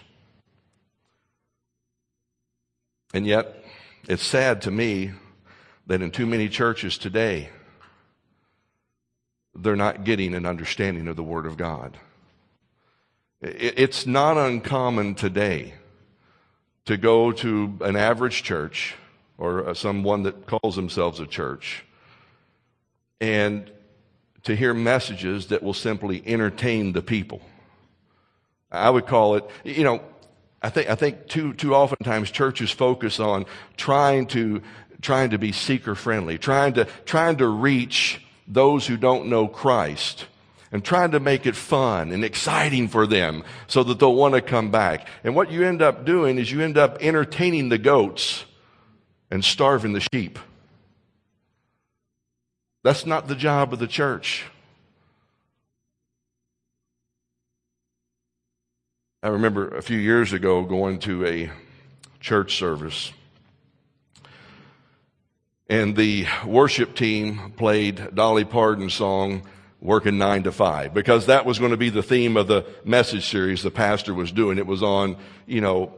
And 3.13 3.25
yet, 3.25 3.63
it's 4.07 4.23
sad 4.23 4.61
to 4.63 4.71
me 4.71 5.11
that 5.87 6.01
in 6.01 6.11
too 6.11 6.25
many 6.25 6.47
churches 6.47 6.97
today, 6.97 7.49
they're 9.53 9.75
not 9.75 10.03
getting 10.03 10.33
an 10.33 10.45
understanding 10.45 11.07
of 11.07 11.15
the 11.15 11.23
Word 11.23 11.45
of 11.45 11.57
God. 11.57 11.97
It's 13.41 14.05
not 14.05 14.37
uncommon 14.37 15.15
today 15.15 15.73
to 16.85 16.97
go 16.97 17.31
to 17.31 17.77
an 17.81 17.95
average 17.95 18.43
church 18.43 18.95
or 19.37 19.69
uh, 19.69 19.73
someone 19.73 20.23
that 20.23 20.45
calls 20.45 20.75
themselves 20.75 21.19
a 21.19 21.25
church 21.25 21.83
and 23.19 23.71
to 24.43 24.55
hear 24.55 24.73
messages 24.73 25.47
that 25.47 25.61
will 25.61 25.73
simply 25.73 26.23
entertain 26.25 26.93
the 26.93 27.01
people. 27.01 27.41
I 28.71 28.89
would 28.89 29.05
call 29.05 29.35
it, 29.35 29.49
you 29.63 29.83
know, 29.83 30.01
I 30.61 30.69
think, 30.69 30.89
I 30.89 30.95
think 30.95 31.27
too, 31.27 31.53
too 31.53 31.75
oftentimes 31.75 32.31
churches 32.31 32.71
focus 32.71 33.19
on 33.19 33.45
trying 33.77 34.27
to, 34.27 34.61
trying 35.01 35.31
to 35.31 35.37
be 35.37 35.51
seeker 35.51 35.95
friendly, 35.95 36.37
trying 36.37 36.73
to, 36.73 36.85
trying 37.05 37.37
to 37.37 37.47
reach 37.47 38.21
those 38.47 38.87
who 38.87 38.97
don't 38.97 39.27
know 39.27 39.47
Christ 39.47 40.25
and 40.71 40.83
trying 40.83 41.11
to 41.11 41.19
make 41.19 41.45
it 41.45 41.55
fun 41.55 42.11
and 42.11 42.23
exciting 42.23 42.87
for 42.87 43.05
them 43.05 43.43
so 43.67 43.83
that 43.83 43.99
they'll 43.99 44.15
want 44.15 44.35
to 44.35 44.41
come 44.41 44.71
back. 44.71 45.07
And 45.23 45.35
what 45.35 45.51
you 45.51 45.65
end 45.65 45.81
up 45.81 46.05
doing 46.05 46.37
is 46.37 46.51
you 46.51 46.61
end 46.61 46.77
up 46.77 46.97
entertaining 47.01 47.69
the 47.69 47.77
goats 47.77 48.45
and 49.29 49.43
starving 49.43 49.93
the 49.93 50.05
sheep. 50.13 50.39
That's 52.83 53.05
not 53.05 53.27
the 53.27 53.35
job 53.35 53.73
of 53.73 53.79
the 53.79 53.87
church. 53.87 54.45
I 59.23 59.27
remember 59.27 59.67
a 59.77 59.83
few 59.83 59.99
years 59.99 60.33
ago 60.33 60.63
going 60.63 60.97
to 61.01 61.25
a 61.27 61.51
church 62.19 62.57
service, 62.57 63.11
and 65.69 65.95
the 65.95 66.25
worship 66.43 66.95
team 66.95 67.53
played 67.55 68.15
Dolly 68.15 68.45
Parton's 68.45 68.95
song, 68.95 69.43
Working 69.81 70.19
Nine 70.19 70.43
to 70.43 70.51
Five, 70.51 70.93
because 70.93 71.25
that 71.25 71.43
was 71.43 71.57
going 71.57 71.71
to 71.71 71.77
be 71.77 71.89
the 71.89 72.03
theme 72.03 72.37
of 72.37 72.47
the 72.47 72.65
message 72.85 73.27
series 73.27 73.63
the 73.63 73.71
pastor 73.71 74.13
was 74.13 74.31
doing. 74.31 74.59
It 74.59 74.67
was 74.67 74.83
on, 74.83 75.17
you 75.47 75.59
know, 75.59 75.91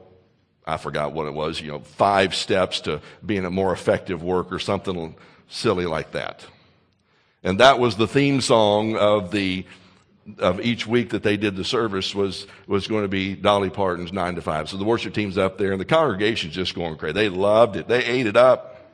I 0.65 0.77
forgot 0.77 1.11
what 1.11 1.27
it 1.27 1.33
was, 1.33 1.59
you 1.59 1.67
know, 1.67 1.79
five 1.79 2.33
steps 2.33 2.79
to 2.81 3.01
being 3.25 3.43
a 3.43 3.49
more 3.49 3.73
effective 3.73 4.23
worker, 4.23 4.57
something 4.57 5.15
silly 5.49 5.85
like 5.85 6.13
that. 6.13 6.45
And 7.43 7.59
that 7.59 7.77
was 7.77 7.97
the 7.97 8.07
theme 8.07 8.39
song 8.39 8.95
of 8.95 9.31
the 9.31 9.65
of 10.39 10.61
each 10.61 10.87
week 10.87 11.09
that 11.09 11.21
they 11.21 11.35
did 11.35 11.57
the 11.57 11.65
service 11.65 12.15
was, 12.15 12.47
was 12.65 12.87
going 12.87 13.01
to 13.01 13.09
be 13.09 13.35
Dolly 13.35 13.69
Parton's 13.69 14.13
nine 14.13 14.35
to 14.35 14.41
five. 14.41 14.69
So 14.69 14.77
the 14.77 14.85
worship 14.85 15.13
team's 15.13 15.37
up 15.37 15.57
there 15.57 15.73
and 15.73 15.81
the 15.81 15.85
congregation's 15.85 16.53
just 16.53 16.73
going 16.75 16.95
crazy. 16.95 17.11
They 17.11 17.27
loved 17.27 17.75
it. 17.75 17.89
They 17.89 18.05
ate 18.05 18.25
it 18.25 18.37
up. 18.37 18.89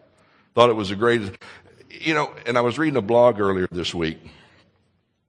Thought 0.55 0.71
it 0.71 0.75
was 0.75 0.89
the 0.89 0.95
greatest. 0.95 1.33
You 1.91 2.15
know, 2.15 2.33
and 2.47 2.57
I 2.57 2.61
was 2.61 2.79
reading 2.79 2.97
a 2.97 3.03
blog 3.03 3.39
earlier 3.39 3.67
this 3.71 3.93
week 3.93 4.17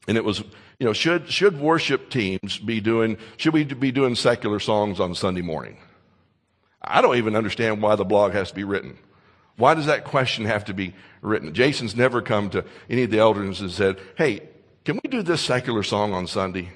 and 0.09 0.17
it 0.17 0.25
was, 0.25 0.41
you 0.79 0.87
know, 0.87 0.93
should, 0.93 1.31
should 1.31 1.61
worship 1.61 2.11
teams 2.11 2.59
be 2.59 2.81
doing, 2.81 3.19
should 3.37 3.53
we 3.53 3.65
be 3.65 3.93
doing 3.93 4.15
secular 4.15 4.59
songs 4.59 4.99
on 5.01 5.15
Sunday 5.15 5.43
morning? 5.43 5.77
I 6.83 7.03
don't 7.03 7.17
even 7.17 7.37
understand 7.37 7.83
why 7.83 7.97
the 7.97 8.05
blog 8.05 8.33
has 8.33 8.49
to 8.49 8.55
be 8.55 8.65
written. 8.65 8.99
Why 9.57 9.75
does 9.75 9.87
that 9.87 10.05
question 10.05 10.47
have 10.47 10.65
to 10.67 10.75
be 10.75 10.95
written? 11.21 11.53
Jason's 11.53 11.95
never 11.95 12.23
come 12.23 12.49
to 12.51 12.65
any 12.89 13.03
of 13.03 13.11
the 13.11 13.19
elders 13.19 13.61
and 13.61 13.71
said, 13.71 13.99
Hey, 14.17 14.49
can 14.85 14.99
we 15.03 15.11
do 15.11 15.23
this 15.23 15.43
secular 15.43 15.83
song 15.83 16.15
on 16.15 16.27
Sunday? 16.27 16.71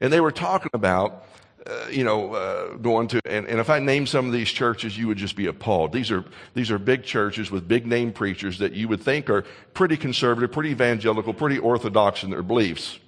And 0.00 0.12
they 0.12 0.20
were 0.20 0.30
talking 0.30 0.70
about, 0.72 1.26
uh, 1.66 1.86
you 1.90 2.04
know, 2.04 2.34
uh, 2.34 2.74
going 2.76 3.06
to, 3.08 3.20
and, 3.26 3.46
and 3.46 3.60
if 3.60 3.68
I 3.68 3.80
name 3.80 4.06
some 4.06 4.26
of 4.26 4.32
these 4.32 4.50
churches, 4.50 4.96
you 4.96 5.06
would 5.08 5.18
just 5.18 5.36
be 5.36 5.46
appalled. 5.46 5.92
These 5.92 6.10
are, 6.10 6.24
these 6.54 6.70
are 6.70 6.78
big 6.78 7.04
churches 7.04 7.50
with 7.50 7.68
big 7.68 7.86
name 7.86 8.12
preachers 8.12 8.58
that 8.58 8.72
you 8.72 8.88
would 8.88 9.02
think 9.02 9.28
are 9.28 9.44
pretty 9.74 9.96
conservative, 9.96 10.52
pretty 10.52 10.70
evangelical, 10.70 11.34
pretty 11.34 11.58
orthodox 11.58 12.22
in 12.22 12.30
their 12.30 12.42
beliefs. 12.42 12.98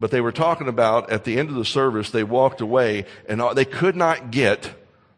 But 0.00 0.10
they 0.10 0.20
were 0.20 0.32
talking 0.32 0.68
about 0.68 1.10
at 1.10 1.24
the 1.24 1.38
end 1.38 1.48
of 1.48 1.56
the 1.56 1.64
service, 1.64 2.10
they 2.10 2.22
walked 2.22 2.60
away 2.60 3.06
and 3.28 3.42
they 3.54 3.64
could 3.64 3.96
not 3.96 4.30
get 4.30 4.72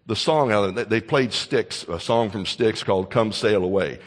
the 0.06 0.16
song 0.16 0.52
out 0.52 0.64
of 0.64 0.78
it. 0.78 0.88
They 0.88 1.00
played 1.00 1.32
Styx, 1.32 1.84
a 1.84 2.00
song 2.00 2.30
from 2.30 2.46
Styx 2.46 2.82
called 2.82 3.10
Come 3.10 3.32
Sail 3.32 3.62
Away. 3.62 3.98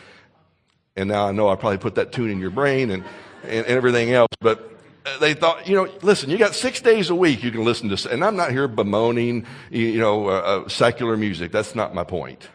And 0.96 1.10
now 1.10 1.28
I 1.28 1.32
know 1.32 1.50
I 1.50 1.56
probably 1.56 1.78
put 1.78 1.96
that 1.96 2.12
tune 2.12 2.30
in 2.30 2.40
your 2.40 2.52
brain 2.52 2.90
and, 2.90 3.04
and, 3.44 3.66
and 3.66 3.78
everything 3.78 4.12
else, 4.12 4.32
but 4.40 4.73
they 5.20 5.34
thought, 5.34 5.68
you 5.68 5.76
know, 5.76 5.90
listen, 6.02 6.30
you 6.30 6.38
got 6.38 6.56
six 6.56 6.82
days 6.82 7.10
a 7.10 7.16
week 7.16 7.44
you 7.44 7.52
can 7.52 7.64
listen 7.64 7.90
to, 7.90 8.12
and 8.12 8.24
I'm 8.24 8.36
not 8.36 8.52
here 8.52 8.68
bemoaning, 8.68 9.46
you 9.70 10.00
know, 10.00 10.30
uh, 10.30 10.32
uh, 10.32 10.70
secular 10.70 11.18
music. 11.18 11.52
That's 11.52 11.76
not 11.76 11.94
my 11.94 12.04
point. 12.04 12.48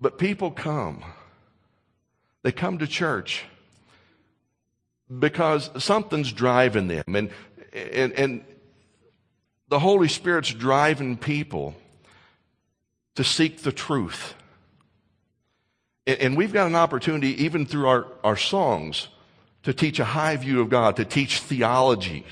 But 0.00 0.18
people 0.18 0.50
come. 0.50 1.04
They 2.42 2.52
come 2.52 2.78
to 2.78 2.86
church 2.86 3.44
because 5.18 5.70
something's 5.82 6.32
driving 6.32 6.88
them. 6.88 7.04
And, 7.06 7.30
and, 7.72 8.12
and 8.12 8.44
the 9.68 9.78
Holy 9.78 10.08
Spirit's 10.08 10.52
driving 10.52 11.16
people 11.16 11.74
to 13.14 13.24
seek 13.24 13.62
the 13.62 13.72
truth. 13.72 14.34
And 16.06 16.36
we've 16.36 16.52
got 16.52 16.66
an 16.66 16.74
opportunity, 16.74 17.44
even 17.44 17.66
through 17.66 17.86
our, 17.88 18.06
our 18.24 18.36
songs, 18.36 19.08
to 19.68 19.74
teach 19.74 20.00
a 20.00 20.04
high 20.06 20.34
view 20.34 20.62
of 20.62 20.70
God, 20.70 20.96
to 20.96 21.04
teach 21.04 21.40
theology, 21.40 22.24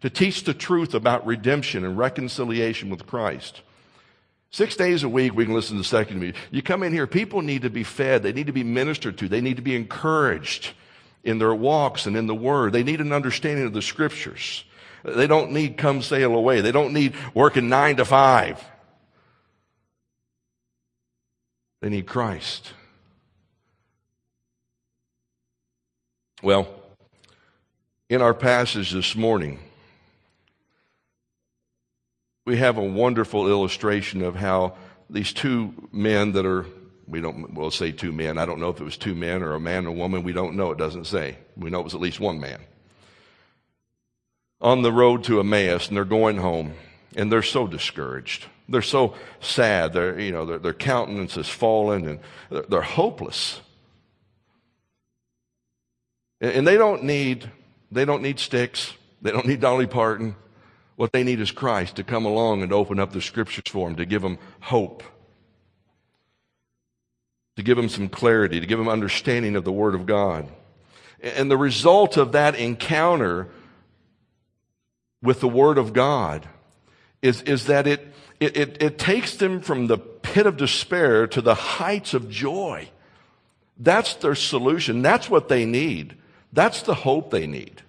to 0.00 0.08
teach 0.08 0.44
the 0.44 0.54
truth 0.54 0.94
about 0.94 1.26
redemption 1.26 1.84
and 1.84 1.98
reconciliation 1.98 2.88
with 2.88 3.04
Christ. 3.04 3.62
Six 4.52 4.76
days 4.76 5.02
a 5.02 5.08
week, 5.08 5.34
we 5.34 5.44
can 5.44 5.54
listen 5.54 5.76
to 5.76 5.82
second 5.82 6.20
music. 6.20 6.40
You 6.52 6.62
come 6.62 6.84
in 6.84 6.92
here, 6.92 7.08
people 7.08 7.42
need 7.42 7.62
to 7.62 7.68
be 7.68 7.82
fed. 7.82 8.22
They 8.22 8.32
need 8.32 8.46
to 8.46 8.52
be 8.52 8.62
ministered 8.62 9.18
to. 9.18 9.28
They 9.28 9.40
need 9.40 9.56
to 9.56 9.62
be 9.62 9.74
encouraged 9.74 10.70
in 11.24 11.40
their 11.40 11.52
walks 11.52 12.06
and 12.06 12.16
in 12.16 12.28
the 12.28 12.34
Word. 12.34 12.74
They 12.74 12.84
need 12.84 13.00
an 13.00 13.12
understanding 13.12 13.66
of 13.66 13.72
the 13.72 13.82
Scriptures. 13.82 14.62
They 15.02 15.26
don't 15.26 15.50
need 15.50 15.78
come 15.78 16.00
sail 16.00 16.32
away. 16.36 16.60
They 16.60 16.70
don't 16.70 16.92
need 16.92 17.16
working 17.34 17.68
nine 17.68 17.96
to 17.96 18.04
five. 18.04 18.64
They 21.80 21.88
need 21.88 22.06
Christ. 22.06 22.72
Well, 26.40 26.68
in 28.08 28.22
our 28.22 28.32
passage 28.32 28.92
this 28.92 29.16
morning, 29.16 29.58
we 32.46 32.58
have 32.58 32.78
a 32.78 32.84
wonderful 32.84 33.48
illustration 33.48 34.22
of 34.22 34.36
how 34.36 34.76
these 35.10 35.32
two 35.32 35.74
men 35.90 36.32
that 36.32 36.46
are, 36.46 36.64
we 37.08 37.20
don't, 37.20 37.54
we'll 37.54 37.72
say 37.72 37.90
two 37.90 38.12
men. 38.12 38.38
I 38.38 38.46
don't 38.46 38.60
know 38.60 38.68
if 38.68 38.80
it 38.80 38.84
was 38.84 38.96
two 38.96 39.16
men 39.16 39.42
or 39.42 39.54
a 39.54 39.60
man 39.60 39.86
or 39.86 39.88
a 39.88 39.92
woman. 39.92 40.22
We 40.22 40.32
don't 40.32 40.54
know. 40.54 40.70
It 40.70 40.78
doesn't 40.78 41.06
say. 41.08 41.38
We 41.56 41.70
know 41.70 41.80
it 41.80 41.84
was 41.84 41.94
at 41.94 42.00
least 42.00 42.20
one 42.20 42.38
man. 42.38 42.60
On 44.60 44.82
the 44.82 44.92
road 44.92 45.24
to 45.24 45.40
Emmaus, 45.40 45.88
and 45.88 45.96
they're 45.96 46.04
going 46.04 46.36
home, 46.36 46.74
and 47.16 47.32
they're 47.32 47.42
so 47.42 47.66
discouraged. 47.66 48.46
They're 48.68 48.80
so 48.82 49.14
sad. 49.40 49.92
Their, 49.92 50.20
you 50.20 50.30
know, 50.30 50.46
their, 50.46 50.58
their 50.58 50.74
countenance 50.74 51.34
has 51.34 51.48
fallen, 51.48 52.06
and 52.06 52.20
they're, 52.48 52.62
they're 52.62 52.82
hopeless. 52.82 53.60
And 56.40 56.66
they 56.66 56.76
don't 56.76 57.04
need, 57.04 57.50
they 57.90 58.04
don't 58.04 58.22
need 58.22 58.38
Styx. 58.38 58.92
They 59.22 59.32
don't 59.32 59.46
need 59.46 59.60
Dolly 59.60 59.86
Parton. 59.86 60.36
What 60.96 61.12
they 61.12 61.24
need 61.24 61.40
is 61.40 61.50
Christ 61.50 61.96
to 61.96 62.04
come 62.04 62.24
along 62.24 62.62
and 62.62 62.72
open 62.72 62.98
up 62.98 63.12
the 63.12 63.20
scriptures 63.20 63.64
for 63.68 63.88
them, 63.88 63.96
to 63.96 64.04
give 64.04 64.22
them 64.22 64.38
hope, 64.60 65.02
to 67.56 67.62
give 67.62 67.76
them 67.76 67.88
some 67.88 68.08
clarity, 68.08 68.60
to 68.60 68.66
give 68.66 68.78
them 68.78 68.88
understanding 68.88 69.56
of 69.56 69.64
the 69.64 69.72
Word 69.72 69.94
of 69.94 70.06
God. 70.06 70.48
And 71.20 71.50
the 71.50 71.56
result 71.56 72.16
of 72.16 72.32
that 72.32 72.54
encounter 72.54 73.48
with 75.22 75.40
the 75.40 75.48
Word 75.48 75.78
of 75.78 75.92
God 75.92 76.48
is, 77.22 77.42
is 77.42 77.66
that 77.66 77.86
it, 77.86 78.12
it, 78.38 78.56
it, 78.56 78.82
it 78.82 78.98
takes 78.98 79.36
them 79.36 79.60
from 79.60 79.88
the 79.88 79.98
pit 79.98 80.46
of 80.46 80.56
despair 80.56 81.26
to 81.28 81.40
the 81.40 81.54
heights 81.54 82.14
of 82.14 82.30
joy. 82.30 82.88
That's 83.76 84.14
their 84.14 84.34
solution. 84.34 85.02
That's 85.02 85.30
what 85.30 85.48
they 85.48 85.64
need. 85.64 86.16
That's 86.52 86.82
the 86.82 86.94
hope 86.94 87.30
they 87.30 87.46
need. 87.46 87.82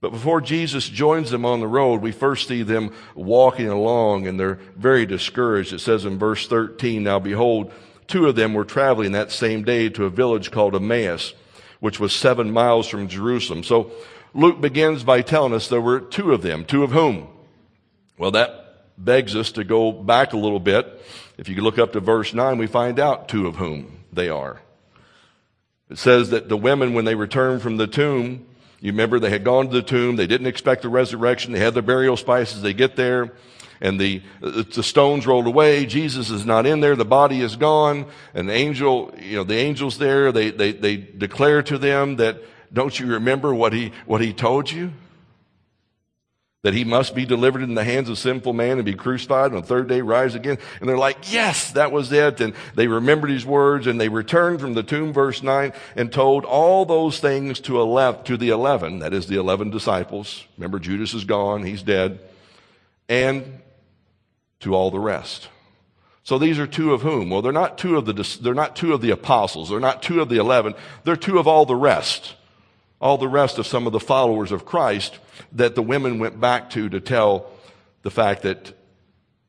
But 0.00 0.12
before 0.12 0.42
Jesus 0.42 0.86
joins 0.86 1.30
them 1.30 1.46
on 1.46 1.60
the 1.60 1.66
road, 1.66 2.02
we 2.02 2.12
first 2.12 2.46
see 2.46 2.62
them 2.62 2.92
walking 3.14 3.68
along 3.68 4.26
and 4.26 4.38
they're 4.38 4.58
very 4.76 5.06
discouraged. 5.06 5.72
It 5.72 5.78
says 5.78 6.04
in 6.04 6.18
verse 6.18 6.46
13, 6.46 7.02
Now 7.02 7.18
behold, 7.18 7.72
two 8.06 8.26
of 8.26 8.36
them 8.36 8.52
were 8.52 8.66
traveling 8.66 9.12
that 9.12 9.32
same 9.32 9.64
day 9.64 9.88
to 9.88 10.04
a 10.04 10.10
village 10.10 10.50
called 10.50 10.74
Emmaus, 10.74 11.32
which 11.80 11.98
was 11.98 12.12
seven 12.12 12.50
miles 12.50 12.86
from 12.86 13.08
Jerusalem. 13.08 13.62
So 13.62 13.92
Luke 14.34 14.60
begins 14.60 15.04
by 15.04 15.22
telling 15.22 15.54
us 15.54 15.68
there 15.68 15.80
were 15.80 16.00
two 16.00 16.32
of 16.32 16.42
them. 16.42 16.66
Two 16.66 16.82
of 16.82 16.90
whom? 16.90 17.28
Well, 18.18 18.32
that 18.32 18.92
begs 18.98 19.34
us 19.34 19.52
to 19.52 19.64
go 19.64 19.90
back 19.90 20.34
a 20.34 20.36
little 20.36 20.60
bit. 20.60 21.02
If 21.38 21.48
you 21.48 21.62
look 21.62 21.78
up 21.78 21.92
to 21.94 22.00
verse 22.00 22.34
9, 22.34 22.58
we 22.58 22.66
find 22.66 23.00
out 23.00 23.28
two 23.28 23.46
of 23.46 23.56
whom 23.56 24.04
they 24.12 24.28
are. 24.28 24.60
It 25.90 25.98
says 25.98 26.30
that 26.30 26.48
the 26.48 26.56
women, 26.56 26.94
when 26.94 27.04
they 27.04 27.14
returned 27.14 27.62
from 27.62 27.76
the 27.76 27.86
tomb, 27.86 28.46
you 28.80 28.92
remember 28.92 29.18
they 29.18 29.30
had 29.30 29.44
gone 29.44 29.68
to 29.68 29.72
the 29.72 29.82
tomb. 29.82 30.16
They 30.16 30.26
didn't 30.26 30.46
expect 30.46 30.82
the 30.82 30.88
resurrection. 30.88 31.52
They 31.52 31.58
had 31.58 31.74
their 31.74 31.82
burial 31.82 32.16
spices. 32.16 32.62
They 32.62 32.74
get 32.74 32.96
there 32.96 33.32
and 33.80 34.00
the, 34.00 34.22
the 34.40 34.82
stones 34.82 35.26
rolled 35.26 35.46
away. 35.46 35.84
Jesus 35.84 36.30
is 36.30 36.46
not 36.46 36.64
in 36.64 36.80
there. 36.80 36.96
The 36.96 37.04
body 37.04 37.40
is 37.40 37.56
gone. 37.56 38.06
And 38.32 38.48
the 38.48 38.54
angel, 38.54 39.14
you 39.20 39.36
know, 39.36 39.44
the 39.44 39.56
angel's 39.56 39.98
there. 39.98 40.32
They, 40.32 40.50
they, 40.50 40.72
they 40.72 40.96
declare 40.96 41.62
to 41.64 41.76
them 41.76 42.16
that, 42.16 42.40
don't 42.72 42.98
you 42.98 43.06
remember 43.06 43.54
what 43.54 43.72
he, 43.72 43.92
what 44.06 44.20
he 44.20 44.32
told 44.32 44.70
you? 44.70 44.92
That 46.64 46.72
he 46.72 46.82
must 46.82 47.14
be 47.14 47.26
delivered 47.26 47.62
in 47.62 47.74
the 47.74 47.84
hands 47.84 48.08
of 48.08 48.18
sinful 48.18 48.54
man 48.54 48.78
and 48.78 48.86
be 48.86 48.94
crucified 48.94 49.48
and 49.48 49.56
on 49.56 49.60
the 49.60 49.68
third 49.68 49.86
day 49.86 50.00
rise 50.00 50.34
again. 50.34 50.56
And 50.80 50.88
they're 50.88 50.96
like, 50.96 51.30
yes, 51.30 51.72
that 51.72 51.92
was 51.92 52.10
it. 52.10 52.40
And 52.40 52.54
they 52.74 52.88
remembered 52.88 53.28
his 53.28 53.44
words 53.44 53.86
and 53.86 54.00
they 54.00 54.08
returned 54.08 54.60
from 54.60 54.72
the 54.72 54.82
tomb, 54.82 55.12
verse 55.12 55.42
9, 55.42 55.74
and 55.94 56.10
told 56.10 56.46
all 56.46 56.86
those 56.86 57.20
things 57.20 57.60
to, 57.60 57.78
11, 57.78 58.24
to 58.24 58.38
the 58.38 58.48
11, 58.48 59.00
that 59.00 59.12
is 59.12 59.26
the 59.26 59.36
11 59.36 59.70
disciples. 59.70 60.42
Remember, 60.56 60.78
Judas 60.78 61.12
is 61.12 61.26
gone, 61.26 61.64
he's 61.64 61.82
dead, 61.82 62.18
and 63.10 63.60
to 64.60 64.74
all 64.74 64.90
the 64.90 64.98
rest. 64.98 65.48
So 66.22 66.38
these 66.38 66.58
are 66.58 66.66
two 66.66 66.94
of 66.94 67.02
whom? 67.02 67.28
Well, 67.28 67.42
they're 67.42 67.52
not 67.52 67.76
two 67.76 67.98
of 67.98 68.06
the, 68.06 68.38
they're 68.40 68.54
not 68.54 68.74
two 68.74 68.94
of 68.94 69.02
the 69.02 69.10
apostles. 69.10 69.68
They're 69.68 69.80
not 69.80 70.02
two 70.02 70.22
of 70.22 70.30
the 70.30 70.38
11. 70.38 70.74
They're 71.04 71.14
two 71.14 71.38
of 71.38 71.46
all 71.46 71.66
the 71.66 71.76
rest 71.76 72.36
all 73.00 73.18
the 73.18 73.28
rest 73.28 73.58
of 73.58 73.66
some 73.66 73.86
of 73.86 73.92
the 73.92 74.00
followers 74.00 74.52
of 74.52 74.64
Christ 74.64 75.18
that 75.52 75.74
the 75.74 75.82
women 75.82 76.18
went 76.18 76.40
back 76.40 76.70
to 76.70 76.88
to 76.88 77.00
tell 77.00 77.50
the 78.02 78.10
fact 78.10 78.42
that 78.42 78.72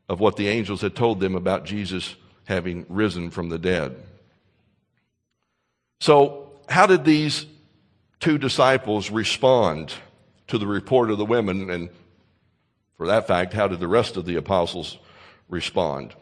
of 0.08 0.20
what 0.20 0.36
the 0.36 0.48
angels 0.48 0.82
had 0.82 0.96
told 0.96 1.20
them 1.20 1.36
about 1.36 1.66
Jesus 1.66 2.16
having 2.46 2.86
risen 2.90 3.30
from 3.32 3.50
the 3.50 3.58
dead. 3.58 3.96
So, 6.00 6.52
how 6.70 6.86
did 6.86 7.06
these 7.06 7.46
two 8.20 8.38
disciples 8.38 9.10
respond 9.10 9.94
to 10.48 10.58
the 10.58 10.68
report 10.68 11.12
of 11.12 11.18
the 11.18 11.25
women? 11.25 11.70
And 11.70 11.90
for 12.98 13.08
that 13.08 13.28
fact, 13.28 13.54
how 13.54 13.68
did 13.68 13.80
the 13.80 13.88
rest 13.88 14.18
of 14.18 14.25
the 14.25 14.36
apostles 14.36 14.98
respond? 15.50 16.14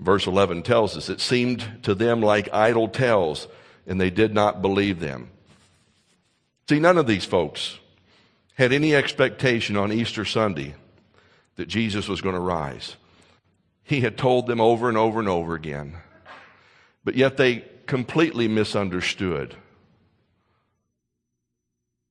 Verse 0.00 0.26
11 0.26 0.62
tells 0.62 0.96
us, 0.96 1.08
It 1.08 1.20
seemed 1.20 1.82
to 1.82 1.94
them 1.94 2.20
like 2.20 2.52
idle 2.52 2.88
tales, 2.88 3.48
and 3.86 4.00
they 4.00 4.10
did 4.10 4.32
not 4.32 4.62
believe 4.62 5.00
them. 5.00 5.30
See, 6.68 6.78
none 6.78 6.98
of 6.98 7.06
these 7.06 7.24
folks 7.24 7.78
had 8.54 8.72
any 8.72 8.94
expectation 8.94 9.76
on 9.76 9.90
Easter 9.90 10.24
Sunday 10.24 10.74
that 11.56 11.66
Jesus 11.66 12.08
was 12.08 12.20
going 12.20 12.34
to 12.34 12.40
rise. 12.40 12.96
He 13.84 14.02
had 14.02 14.18
told 14.18 14.46
them 14.46 14.60
over 14.60 14.88
and 14.88 14.98
over 14.98 15.18
and 15.18 15.28
over 15.28 15.54
again. 15.54 15.96
But 17.04 17.14
yet 17.14 17.38
they 17.38 17.64
completely 17.86 18.48
misunderstood 18.48 19.56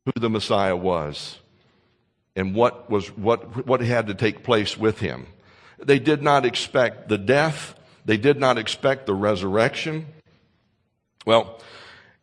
who 0.06 0.20
the 0.20 0.30
Messiah 0.30 0.76
was 0.76 1.38
and 2.36 2.56
what 2.56 2.90
was 2.90 3.10
what 3.16 3.68
what 3.68 3.82
had 3.82 4.08
to 4.08 4.16
take 4.16 4.44
place 4.44 4.76
with 4.76 5.00
him. 5.00 5.28
They 5.78 6.00
did 6.00 6.24
not 6.24 6.46
expect 6.46 7.10
the 7.10 7.18
death, 7.20 7.76
they 8.06 8.18
did 8.18 8.40
not 8.40 8.58
expect 8.58 9.06
the 9.06 9.14
resurrection. 9.14 10.08
Well, 11.28 11.60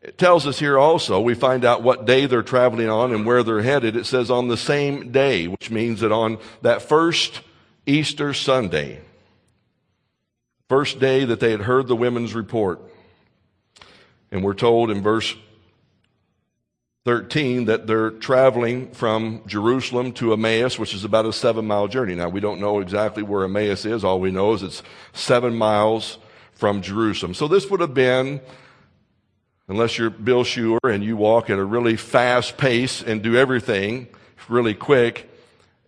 it 0.05 0.19
tells 0.19 0.47
us 0.47 0.59
here 0.59 0.79
also, 0.79 1.19
we 1.19 1.33
find 1.35 1.65
out 1.65 1.83
what 1.83 2.05
day 2.05 2.27
they're 2.27 2.43
traveling 2.43 2.91
on 2.91 3.15
and 3.15 3.25
where 3.25 3.43
they're 3.43 3.63
headed. 3.63 3.97
It 3.97 4.05
says 4.05 4.31
on 4.31 4.49
the 4.49 4.57
same 4.57 5.13
day, 5.13 5.49
which 5.49 5.71
means 5.71 6.01
that 6.01 6.13
on 6.13 6.39
that 6.61 6.83
first 6.83 7.41
Easter 7.87 8.35
Sunday, 8.35 9.01
first 10.69 11.01
day 11.01 11.25
that 11.25 11.41
they 11.41 11.51
had 11.51 11.63
heard 11.63 11.89
the 11.89 11.97
women's 11.97 12.35
report, 12.35 12.83
and 14.31 14.45
we're 14.45 14.53
told 14.53 14.91
in 14.91 15.03
verse 15.03 15.35
13 17.07 17.65
that 17.65 17.87
they're 17.87 18.11
traveling 18.11 18.91
from 18.91 19.43
Jerusalem 19.47 20.13
to 20.15 20.35
Emmaus, 20.35 20.79
which 20.79 20.93
is 20.93 21.05
about 21.05 21.25
a 21.25 21.33
seven 21.33 21.67
mile 21.67 21.89
journey. 21.89 22.15
Now, 22.15 22.29
we 22.29 22.41
don't 22.41 22.61
know 22.61 22.81
exactly 22.81 23.23
where 23.23 23.45
Emmaus 23.45 23.87
is. 23.87 24.05
All 24.05 24.21
we 24.21 24.31
know 24.31 24.53
is 24.53 24.63
it's 24.63 24.83
seven 25.15 25.55
miles 25.55 26.19
from 26.53 26.83
Jerusalem. 26.83 27.33
So 27.33 27.49
this 27.49 27.71
would 27.71 27.81
have 27.81 27.95
been 27.95 28.43
unless 29.69 29.99
you're 29.99 30.11
Bill 30.11 30.45
Schuer 30.45 30.79
and 30.85 31.03
you 31.03 31.17
walk 31.17 31.51
at 31.51 31.59
a 31.59 31.65
really 31.65 31.97
fast 31.97 32.57
pace 32.57 33.03
and 33.03 33.23
do 33.23 33.37
everything 33.37 34.09
really 34.49 34.75
quick, 34.75 35.31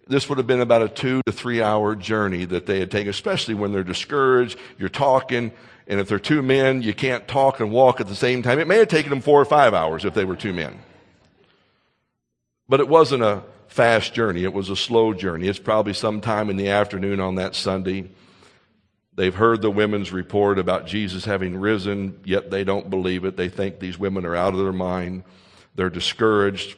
this 0.06 0.28
would 0.28 0.38
have 0.38 0.46
been 0.46 0.60
about 0.60 0.82
a 0.82 0.88
two 0.88 1.20
to 1.26 1.32
three 1.32 1.62
hour 1.62 1.94
journey 1.94 2.44
that 2.44 2.66
they 2.66 2.78
had 2.78 2.90
taken, 2.90 3.10
especially 3.10 3.54
when 3.54 3.72
they're 3.72 3.84
discouraged, 3.84 4.58
you're 4.78 4.88
talking, 4.88 5.52
and 5.88 6.00
if 6.00 6.08
they're 6.08 6.18
two 6.18 6.42
men, 6.42 6.82
you 6.82 6.94
can't 6.94 7.26
talk 7.28 7.60
and 7.60 7.70
walk 7.70 8.00
at 8.00 8.08
the 8.08 8.14
same 8.14 8.42
time. 8.42 8.58
It 8.58 8.66
may 8.66 8.78
have 8.78 8.88
taken 8.88 9.10
them 9.10 9.20
four 9.20 9.40
or 9.40 9.44
five 9.44 9.74
hours 9.74 10.04
if 10.04 10.14
they 10.14 10.24
were 10.24 10.36
two 10.36 10.52
men. 10.52 10.78
But 12.68 12.80
it 12.80 12.88
wasn't 12.88 13.22
a 13.22 13.42
fast 13.68 14.14
journey, 14.14 14.44
it 14.44 14.52
was 14.52 14.70
a 14.70 14.76
slow 14.76 15.12
journey. 15.12 15.48
It's 15.48 15.58
probably 15.58 15.92
sometime 15.92 16.50
in 16.50 16.56
the 16.56 16.70
afternoon 16.70 17.20
on 17.20 17.34
that 17.34 17.54
Sunday. 17.54 18.08
They've 19.16 19.34
heard 19.34 19.62
the 19.62 19.70
women's 19.70 20.12
report 20.12 20.58
about 20.58 20.86
Jesus 20.86 21.24
having 21.24 21.56
risen, 21.56 22.20
yet 22.24 22.50
they 22.50 22.64
don't 22.64 22.90
believe 22.90 23.24
it. 23.24 23.36
They 23.36 23.48
think 23.48 23.78
these 23.78 23.98
women 23.98 24.26
are 24.26 24.36
out 24.36 24.52
of 24.52 24.60
their 24.60 24.72
mind. 24.72 25.24
They're 25.74 25.90
discouraged. 25.90 26.76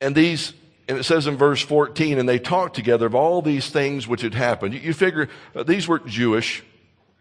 And 0.00 0.16
these, 0.16 0.54
and 0.88 0.98
it 0.98 1.04
says 1.04 1.28
in 1.28 1.36
verse 1.36 1.62
14, 1.62 2.18
and 2.18 2.28
they 2.28 2.40
talked 2.40 2.74
together 2.74 3.06
of 3.06 3.14
all 3.14 3.42
these 3.42 3.70
things 3.70 4.08
which 4.08 4.22
had 4.22 4.34
happened. 4.34 4.74
You, 4.74 4.92
figure 4.92 5.28
uh, 5.54 5.62
these 5.62 5.86
were 5.86 6.00
Jewish 6.00 6.64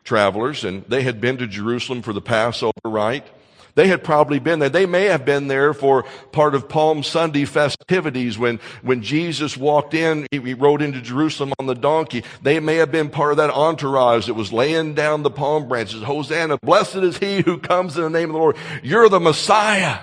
travelers, 0.03 0.63
and 0.63 0.83
they 0.85 1.03
had 1.03 1.21
been 1.21 1.37
to 1.37 1.45
Jerusalem 1.45 2.01
for 2.01 2.13
the 2.13 2.21
Passover 2.21 2.73
rite. 2.83 3.27
They 3.75 3.87
had 3.87 4.03
probably 4.03 4.39
been 4.39 4.59
there. 4.59 4.69
They 4.69 4.85
may 4.85 5.05
have 5.05 5.25
been 5.25 5.47
there 5.47 5.73
for 5.73 6.03
part 6.31 6.55
of 6.55 6.67
Palm 6.67 7.03
Sunday 7.03 7.45
festivities 7.45 8.37
when, 8.37 8.59
when 8.81 9.01
Jesus 9.01 9.55
walked 9.55 9.93
in, 9.93 10.27
he, 10.31 10.39
he 10.39 10.53
rode 10.53 10.81
into 10.81 11.01
Jerusalem 11.01 11.53
on 11.59 11.67
the 11.67 11.75
donkey. 11.75 12.23
They 12.41 12.59
may 12.59 12.75
have 12.75 12.91
been 12.91 13.09
part 13.09 13.31
of 13.31 13.37
that 13.37 13.49
entourage 13.49 14.27
that 14.27 14.33
was 14.33 14.51
laying 14.51 14.93
down 14.93 15.23
the 15.23 15.31
palm 15.31 15.67
branches. 15.67 16.03
Hosanna, 16.03 16.57
blessed 16.61 16.97
is 16.97 17.17
he 17.17 17.41
who 17.41 17.57
comes 17.57 17.97
in 17.97 18.03
the 18.03 18.09
name 18.09 18.29
of 18.29 18.33
the 18.33 18.39
Lord. 18.39 18.57
You're 18.83 19.09
the 19.09 19.19
Messiah. 19.19 19.99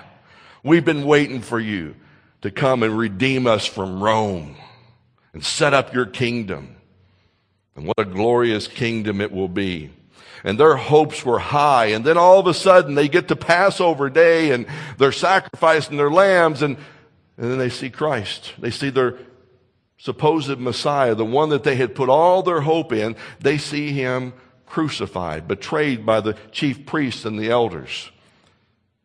We've 0.63 0.85
been 0.85 1.05
waiting 1.05 1.41
for 1.41 1.59
you 1.59 1.95
to 2.41 2.51
come 2.51 2.83
and 2.83 2.97
redeem 2.97 3.47
us 3.47 3.65
from 3.65 4.01
Rome 4.01 4.55
and 5.33 5.43
set 5.43 5.73
up 5.73 5.93
your 5.93 6.05
kingdom. 6.05 6.75
And 7.75 7.85
what 7.85 7.99
a 7.99 8.05
glorious 8.05 8.67
kingdom 8.67 9.21
it 9.21 9.31
will 9.31 9.47
be 9.47 9.91
and 10.43 10.59
their 10.59 10.75
hopes 10.75 11.25
were 11.25 11.39
high. 11.39 11.87
And 11.87 12.05
then 12.05 12.17
all 12.17 12.39
of 12.39 12.47
a 12.47 12.53
sudden 12.53 12.95
they 12.95 13.07
get 13.07 13.27
to 13.29 13.35
Passover 13.35 14.09
day 14.09 14.51
and 14.51 14.65
they're 14.97 15.11
sacrificing 15.11 15.97
their 15.97 16.11
lambs 16.11 16.61
and, 16.61 16.77
and 17.37 17.51
then 17.51 17.57
they 17.57 17.69
see 17.69 17.89
Christ. 17.89 18.53
They 18.59 18.71
see 18.71 18.89
their 18.89 19.17
supposed 19.97 20.57
Messiah, 20.59 21.15
the 21.15 21.25
one 21.25 21.49
that 21.49 21.63
they 21.63 21.75
had 21.75 21.93
put 21.93 22.09
all 22.09 22.41
their 22.41 22.61
hope 22.61 22.93
in. 22.93 23.15
They 23.39 23.57
see 23.57 23.91
him 23.91 24.33
crucified, 24.65 25.47
betrayed 25.47 26.05
by 26.05 26.21
the 26.21 26.35
chief 26.51 26.85
priests 26.85 27.25
and 27.25 27.37
the 27.37 27.49
elders. 27.49 28.11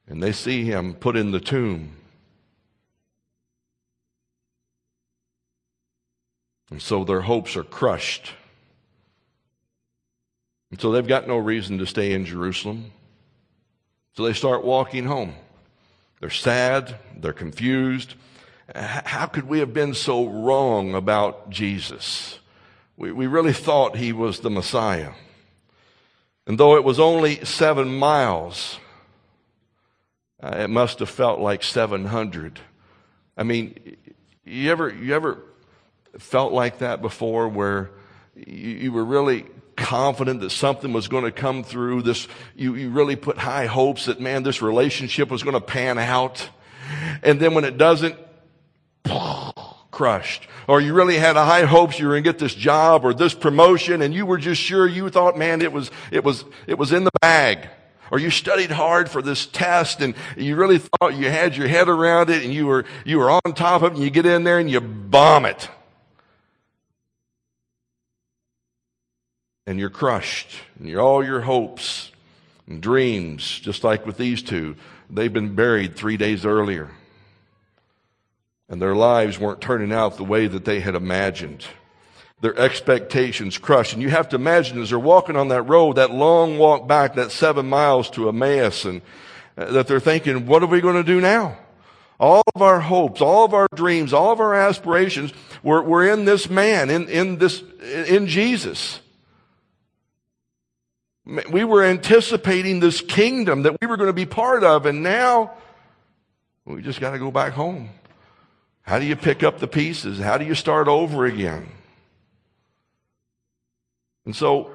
And 0.07 0.23
they 0.23 0.33
see 0.33 0.65
him 0.65 0.95
put 0.95 1.17
in 1.17 1.33
the 1.33 1.41
tomb. 1.41 1.97
And 6.71 6.81
so 6.81 7.05
their 7.05 7.23
hopes 7.23 7.57
are 7.57 7.65
crushed. 7.65 8.33
And 10.75 10.81
so 10.81 10.91
they've 10.91 11.07
got 11.07 11.29
no 11.29 11.37
reason 11.37 11.79
to 11.79 11.87
stay 11.87 12.15
in 12.15 12.25
Jerusalem. 12.25 12.91
So 14.17 14.25
they 14.25 14.33
start 14.33 14.65
walking 14.65 15.05
home. 15.05 15.35
They're 16.19 16.31
sad, 16.31 16.97
they're 17.17 17.33
confused. 17.33 18.15
How 18.75 19.27
could 19.27 19.45
we 19.45 19.61
have 19.61 19.73
been 19.73 19.95
so 19.95 20.27
wrong 20.27 20.93
about 20.97 21.49
Jesus? 21.49 22.41
We, 22.97 23.13
we 23.13 23.29
really 23.29 23.53
thought 23.53 23.95
he 23.95 24.13
was 24.13 24.41
the 24.41 24.51
Messiah. 24.51 25.13
And 26.45 26.59
though 26.59 26.75
it 26.75 26.83
was 26.83 26.99
only 26.99 27.45
seven 27.45 27.97
miles, 27.97 28.81
uh, 30.43 30.57
it 30.59 30.71
must 30.71 30.99
have 30.99 31.09
felt 31.09 31.39
like 31.39 31.63
700. 31.63 32.59
I 33.37 33.45
mean, 33.45 33.97
you 34.45 34.73
ever, 34.73 34.93
you 34.93 35.15
ever 35.15 35.39
felt 36.19 36.53
like 36.53 36.79
that 36.79 37.01
before 37.01 37.49
where 37.49 37.93
you, 38.35 38.71
you 38.71 38.93
were 38.93 39.05
really 39.05 39.47
confident 39.85 40.41
that 40.41 40.49
something 40.49 40.95
was 40.95 41.09
going 41.09 41.25
to 41.25 41.31
come 41.31 41.63
through 41.63 42.01
this 42.01 42.27
you, 42.57 42.75
you 42.75 42.89
really 42.89 43.17
put 43.17 43.37
high 43.37 43.67
hopes 43.67 44.07
that 44.07 44.19
man 44.19 44.43
this 44.43 44.63
relationship 44.63 45.31
was 45.31 45.43
going 45.43 45.53
to 45.53 45.61
pan 45.61 45.99
out. 45.99 46.49
And 47.23 47.39
then 47.39 47.53
when 47.53 47.65
it 47.65 47.77
doesn't 47.77 48.17
crushed. 49.91 50.49
Or 50.67 50.81
you 50.81 50.95
really 50.95 51.19
had 51.19 51.37
high 51.37 51.67
hopes 51.67 51.99
you 51.99 52.07
were 52.07 52.15
going 52.15 52.25
to 52.25 52.33
get 52.33 52.39
this 52.39 52.55
job 52.55 53.05
or 53.05 53.13
this 53.13 53.35
promotion 53.35 54.01
and 54.01 54.15
you 54.15 54.25
were 54.25 54.39
just 54.39 54.59
sure 54.59 54.89
you 54.89 55.11
thought 55.11 55.37
man 55.37 55.61
it 55.61 55.71
was 55.71 55.91
it 56.11 56.25
was 56.25 56.47
it 56.67 56.79
was 56.79 56.91
in 56.93 57.05
the 57.05 57.13
bag. 57.21 57.69
Or 58.11 58.19
you 58.19 58.31
studied 58.31 58.71
hard 58.71 59.11
for 59.11 59.21
this 59.21 59.45
test 59.45 60.01
and 60.01 60.15
you 60.35 60.57
really 60.57 60.79
thought 60.79 61.15
you 61.15 61.29
had 61.29 61.59
your 61.59 61.69
head 61.69 61.91
around 61.91 62.31
it 62.31 62.43
and 62.43 62.55
you 62.55 62.65
were 62.65 62.87
you 63.05 63.19
were 63.19 63.31
on 63.31 63.53
top 63.55 63.83
of 63.83 63.93
it 63.93 63.97
and 63.97 64.03
you 64.03 64.09
get 64.09 64.25
in 64.25 64.45
there 64.45 64.59
and 64.59 64.71
you 64.71 64.81
bomb 64.81 65.45
it 65.45 65.69
and 69.67 69.79
you're 69.79 69.91
crushed, 69.91 70.49
and 70.79 70.89
you're, 70.89 71.01
all 71.01 71.25
your 71.25 71.41
hopes 71.41 72.11
and 72.67 72.83
dreams, 72.83 73.61
just 73.61 73.85
like 73.85 74.07
with 74.07 74.17
these 74.17 74.43
two, 74.43 74.77
they've 75.11 75.33
been 75.33 75.55
buried 75.55 75.97
three 75.97 76.17
days 76.17 76.45
earlier. 76.45 76.91
And 78.69 78.81
their 78.81 78.95
lives 78.95 79.39
weren't 79.39 79.61
turning 79.61 79.93
out 79.93 80.17
the 80.17 80.25
way 80.25 80.47
that 80.47 80.65
they 80.65 80.81
had 80.81 80.95
imagined. 80.95 81.67
Their 82.41 82.59
expectations 82.59 83.59
crushed. 83.59 83.93
And 83.93 84.03
you 84.03 84.09
have 84.11 84.31
to 84.31 84.37
imagine 84.37 84.81
as 84.81 84.91
they're 84.91 84.99
walking 84.99 85.37
on 85.37 85.49
that 85.49 85.63
road, 85.63 85.97
that 85.97 86.11
long 86.11 86.59
walk 86.59 86.89
back, 86.89 87.15
that 87.15 87.31
seven 87.31 87.69
miles 87.69 88.11
to 88.11 88.29
Emmaus, 88.29 88.85
and 88.85 89.03
uh, 89.57 89.71
that 89.73 89.87
they're 89.87 90.01
thinking, 90.01 90.47
what 90.47 90.63
are 90.63 90.67
we 90.67 90.81
going 90.81 90.97
to 90.97 91.05
do 91.05 91.21
now? 91.21 91.59
All 92.19 92.43
of 92.55 92.63
our 92.63 92.81
hopes, 92.81 93.21
all 93.21 93.45
of 93.45 93.55
our 93.55 93.69
dreams, 93.75 94.13
all 94.13 94.33
of 94.33 94.41
our 94.41 94.55
aspirations 94.55 95.33
were, 95.63 95.83
were 95.83 96.07
in 96.09 96.25
this 96.25 96.49
man, 96.49 96.89
in, 96.89 97.09
in 97.09 97.39
this, 97.39 97.63
in 97.83 98.27
Jesus. 98.27 99.01
We 101.27 101.65
were 101.65 101.83
anticipating 101.83 102.81
this 102.81 103.01
kingdom 103.01 103.63
that 103.63 103.81
we 103.81 103.87
were 103.87 103.97
going 103.97 104.09
to 104.09 104.13
be 104.13 104.27
part 104.27 104.63
of, 104.63 104.85
and 104.85 105.03
now 105.03 105.53
we 106.67 106.83
just 106.83 107.01
got 107.01 107.13
to 107.13 107.19
go 107.19 107.31
back 107.31 107.55
home. 107.55 107.91
How 108.83 108.99
do 108.99 109.07
you 109.07 109.17
pick 109.17 109.43
up 109.43 109.59
the 109.59 109.67
pieces? 109.67 110.19
How 110.19 110.37
do 110.37 110.45
you 110.45 110.55
start 110.55 110.87
over 110.87 111.25
again? 111.25 111.69
And 114.27 114.37
so, 114.37 114.71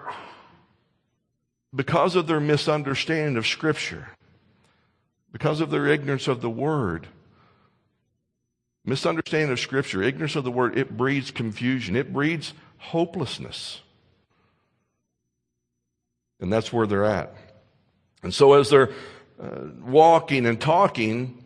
because 1.75 2.15
of 2.15 2.25
their 2.25 2.39
misunderstanding 2.39 3.37
of 3.37 3.45
Scripture, 3.45 4.09
because 5.31 5.61
of 5.61 5.69
their 5.69 5.85
ignorance 5.85 6.27
of 6.27 6.41
the 6.41 6.49
Word, 6.49 7.07
misunderstanding 8.85 9.51
of 9.51 9.59
Scripture, 9.59 10.01
ignorance 10.01 10.35
of 10.35 10.43
the 10.43 10.51
Word, 10.51 10.77
it 10.77 10.97
breeds 10.97 11.29
confusion, 11.29 11.95
it 11.95 12.11
breeds 12.11 12.53
hopelessness. 12.77 13.81
And 16.39 16.51
that's 16.51 16.71
where 16.71 16.87
they're 16.87 17.05
at. 17.05 17.33
And 18.23 18.33
so 18.33 18.53
as 18.53 18.69
they're 18.69 18.91
uh, 19.41 19.67
walking 19.81 20.45
and 20.45 20.59
talking, 20.59 21.43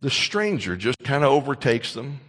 the 0.00 0.10
stranger 0.10 0.76
just 0.76 0.98
kind 1.00 1.24
of 1.24 1.30
overtakes 1.30 1.94
them, 1.94 2.20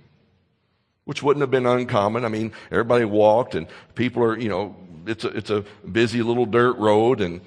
which 1.05 1.21
wouldn't 1.21 1.41
have 1.41 1.51
been 1.51 1.65
uncommon. 1.65 2.25
I 2.25 2.29
mean, 2.29 2.53
everybody 2.71 3.05
walked 3.05 3.55
and 3.55 3.67
people 3.95 4.23
are, 4.23 4.37
you 4.37 4.49
know, 4.49 4.75
it's 5.05 5.23
a, 5.23 5.29
it's 5.29 5.49
a 5.49 5.63
busy 5.89 6.21
little 6.21 6.45
dirt 6.45 6.77
road 6.77 7.21
and, 7.21 7.41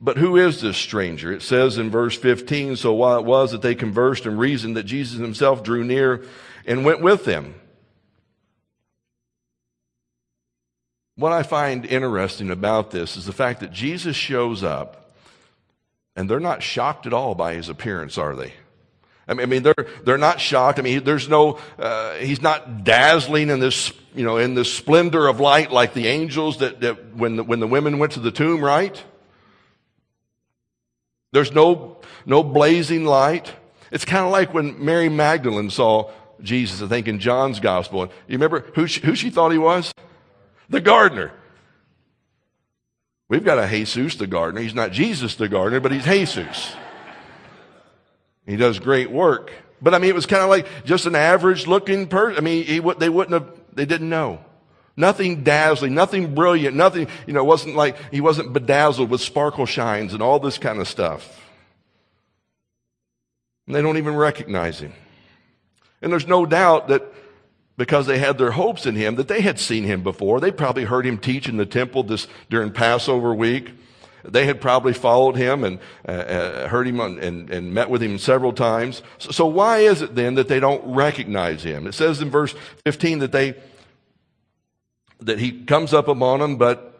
but 0.00 0.18
who 0.18 0.36
is 0.36 0.60
this 0.60 0.76
stranger? 0.76 1.32
It 1.32 1.42
says 1.42 1.78
in 1.78 1.88
verse 1.88 2.16
15, 2.18 2.74
so 2.74 2.92
while 2.92 3.20
it 3.20 3.24
was 3.24 3.52
that 3.52 3.62
they 3.62 3.76
conversed 3.76 4.26
and 4.26 4.36
reasoned 4.36 4.76
that 4.76 4.82
Jesus 4.82 5.20
himself 5.20 5.62
drew 5.62 5.84
near 5.84 6.24
and 6.66 6.84
went 6.84 7.00
with 7.02 7.24
them. 7.24 7.54
What 11.16 11.32
I 11.32 11.42
find 11.42 11.84
interesting 11.84 12.50
about 12.50 12.90
this 12.90 13.16
is 13.16 13.26
the 13.26 13.32
fact 13.32 13.60
that 13.60 13.72
Jesus 13.72 14.16
shows 14.16 14.62
up 14.62 15.14
and 16.16 16.28
they're 16.28 16.40
not 16.40 16.62
shocked 16.62 17.06
at 17.06 17.12
all 17.12 17.34
by 17.34 17.54
his 17.54 17.68
appearance, 17.68 18.16
are 18.18 18.34
they? 18.34 18.52
I 19.28 19.34
mean, 19.34 19.62
they're, 19.62 19.86
they're 20.04 20.18
not 20.18 20.40
shocked. 20.40 20.78
I 20.78 20.82
mean, 20.82 21.04
there's 21.04 21.28
no, 21.28 21.58
uh, 21.78 22.14
he's 22.14 22.42
not 22.42 22.84
dazzling 22.84 23.50
in 23.50 23.60
this, 23.60 23.92
you 24.14 24.24
know, 24.24 24.36
in 24.36 24.54
this 24.54 24.72
splendor 24.72 25.28
of 25.28 25.38
light 25.38 25.70
like 25.70 25.94
the 25.94 26.08
angels 26.08 26.58
that, 26.58 26.80
that 26.80 27.14
when 27.14 27.36
the, 27.36 27.44
when 27.44 27.60
the 27.60 27.66
women 27.66 27.98
went 27.98 28.12
to 28.12 28.20
the 28.20 28.32
tomb, 28.32 28.64
right? 28.64 29.02
There's 31.30 31.52
no, 31.52 31.98
no 32.26 32.42
blazing 32.42 33.04
light. 33.04 33.52
It's 33.90 34.04
kind 34.04 34.24
of 34.24 34.32
like 34.32 34.52
when 34.52 34.84
Mary 34.84 35.08
Magdalene 35.08 35.70
saw 35.70 36.10
Jesus, 36.42 36.82
I 36.82 36.88
think 36.88 37.06
in 37.06 37.20
John's 37.20 37.60
gospel. 37.60 38.02
You 38.26 38.36
remember 38.36 38.64
who 38.74 38.86
she, 38.86 39.00
who 39.00 39.14
she 39.14 39.30
thought 39.30 39.52
he 39.52 39.58
was? 39.58 39.92
The 40.72 40.80
gardener. 40.80 41.30
We've 43.28 43.44
got 43.44 43.58
a 43.58 43.66
Jesus 43.66 44.16
the 44.16 44.26
gardener. 44.26 44.60
He's 44.60 44.74
not 44.74 44.90
Jesus 44.90 45.36
the 45.36 45.48
gardener, 45.48 45.80
but 45.80 45.92
he's 45.92 46.04
Jesus. 46.04 46.74
He 48.44 48.56
does 48.56 48.80
great 48.80 49.10
work. 49.10 49.52
But 49.80 49.94
I 49.94 49.98
mean, 49.98 50.10
it 50.10 50.14
was 50.14 50.26
kind 50.26 50.42
of 50.42 50.48
like 50.48 50.66
just 50.84 51.06
an 51.06 51.14
average 51.14 51.66
looking 51.66 52.08
person. 52.08 52.38
I 52.38 52.40
mean, 52.40 52.64
he, 52.64 52.80
they 52.98 53.08
wouldn't 53.08 53.32
have, 53.32 53.60
they 53.72 53.86
didn't 53.86 54.08
know. 54.08 54.44
Nothing 54.96 55.44
dazzling, 55.44 55.94
nothing 55.94 56.34
brilliant, 56.34 56.76
nothing, 56.76 57.08
you 57.26 57.32
know, 57.32 57.44
wasn't 57.44 57.76
like 57.76 57.96
he 58.12 58.20
wasn't 58.20 58.52
bedazzled 58.52 59.08
with 59.08 59.20
sparkle 59.20 59.64
shines 59.64 60.12
and 60.12 60.22
all 60.22 60.38
this 60.38 60.58
kind 60.58 60.80
of 60.80 60.88
stuff. 60.88 61.40
And 63.66 63.74
they 63.74 63.80
don't 63.80 63.96
even 63.96 64.16
recognize 64.16 64.80
him. 64.80 64.92
And 66.02 66.12
there's 66.12 66.26
no 66.26 66.44
doubt 66.44 66.88
that 66.88 67.02
because 67.76 68.06
they 68.06 68.18
had 68.18 68.38
their 68.38 68.52
hopes 68.52 68.86
in 68.86 68.96
him 68.96 69.16
that 69.16 69.28
they 69.28 69.40
had 69.40 69.58
seen 69.58 69.84
him 69.84 70.02
before. 70.02 70.40
They 70.40 70.50
probably 70.50 70.84
heard 70.84 71.06
him 71.06 71.18
teach 71.18 71.48
in 71.48 71.56
the 71.56 71.66
temple 71.66 72.02
this 72.02 72.28
during 72.50 72.70
Passover 72.70 73.34
week. 73.34 73.72
They 74.24 74.46
had 74.46 74.60
probably 74.60 74.92
followed 74.92 75.36
him 75.36 75.64
and 75.64 75.80
uh, 76.06 76.12
uh, 76.12 76.68
heard 76.68 76.86
him 76.86 77.00
on, 77.00 77.18
and, 77.18 77.50
and, 77.50 77.74
met 77.74 77.90
with 77.90 78.02
him 78.02 78.18
several 78.18 78.52
times. 78.52 79.02
So, 79.18 79.30
so 79.32 79.46
why 79.46 79.78
is 79.78 80.00
it 80.00 80.14
then 80.14 80.36
that 80.36 80.46
they 80.46 80.60
don't 80.60 80.94
recognize 80.94 81.64
him? 81.64 81.88
It 81.88 81.94
says 81.94 82.22
in 82.22 82.30
verse 82.30 82.54
15 82.84 83.18
that 83.20 83.32
they 83.32 83.56
that 85.20 85.38
he 85.38 85.64
comes 85.64 85.94
up 85.94 86.08
among 86.08 86.40
them, 86.40 86.56
but 86.56 86.92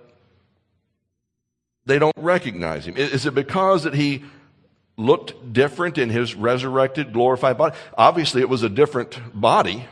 they 1.85 1.98
don't 1.98 2.16
recognize 2.16 2.87
him. 2.87 2.96
Is 2.96 3.26
it 3.26 3.35
because 3.35 3.82
that 3.85 3.94
he 3.94 4.24
looked 4.96 5.52
different 5.52 5.98
in 5.98 6.08
his 6.08 6.35
resurrected, 6.35 7.12
glorified 7.12 7.58
body? 7.58 7.76
Obviously, 7.96 8.40
it 8.40 8.48
was 8.48 8.62
a 8.62 8.68
different 8.68 9.18
body. 9.38 9.87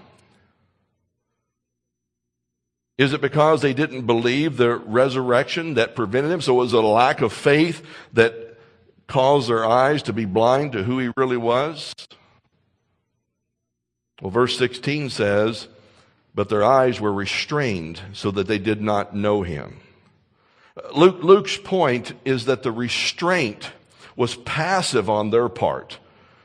Is 3.00 3.14
it 3.14 3.22
because 3.22 3.62
they 3.62 3.72
didn't 3.72 4.04
believe 4.04 4.58
the 4.58 4.76
resurrection 4.76 5.72
that 5.72 5.96
prevented 5.96 6.30
them? 6.30 6.42
So 6.42 6.52
it 6.52 6.58
was 6.58 6.74
a 6.74 6.82
lack 6.82 7.22
of 7.22 7.32
faith 7.32 7.82
that 8.12 8.58
caused 9.06 9.48
their 9.48 9.64
eyes 9.64 10.02
to 10.02 10.12
be 10.12 10.26
blind 10.26 10.72
to 10.72 10.82
who 10.82 10.98
he 10.98 11.10
really 11.16 11.38
was? 11.38 11.94
Well, 14.20 14.30
verse 14.30 14.58
16 14.58 15.08
says, 15.08 15.68
But 16.34 16.50
their 16.50 16.62
eyes 16.62 17.00
were 17.00 17.10
restrained 17.10 18.02
so 18.12 18.30
that 18.32 18.46
they 18.48 18.58
did 18.58 18.82
not 18.82 19.16
know 19.16 19.40
him. 19.40 19.80
Luke, 20.94 21.22
Luke's 21.22 21.56
point 21.56 22.12
is 22.26 22.44
that 22.44 22.62
the 22.62 22.70
restraint 22.70 23.70
was 24.14 24.36
passive 24.36 25.08
on 25.08 25.30
their 25.30 25.48
part. 25.48 25.98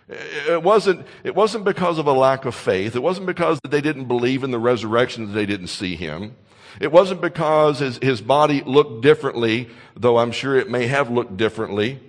It 0.07 0.63
wasn't, 0.63 1.05
it 1.25 1.35
wasn't 1.35 1.65
because 1.65 1.97
of 1.97 2.07
a 2.07 2.13
lack 2.13 2.45
of 2.45 2.55
faith. 2.55 2.95
It 2.95 3.03
wasn't 3.03 3.27
because 3.27 3.59
they 3.69 3.81
didn't 3.81 4.05
believe 4.05 4.41
in 4.45 4.51
the 4.51 4.59
resurrection 4.59 5.27
that 5.27 5.33
they 5.33 5.45
didn't 5.45 5.67
see 5.67 5.97
him. 5.97 6.37
It 6.79 6.91
wasn't 6.91 7.21
because 7.21 7.79
his, 7.79 7.97
his 7.97 8.21
body 8.21 8.61
looked 8.61 9.01
differently, 9.01 9.69
though 9.95 10.17
I'm 10.17 10.31
sure 10.31 10.57
it 10.57 10.69
may 10.69 10.87
have 10.87 11.09
looked 11.09 11.37
differently. 11.37 11.99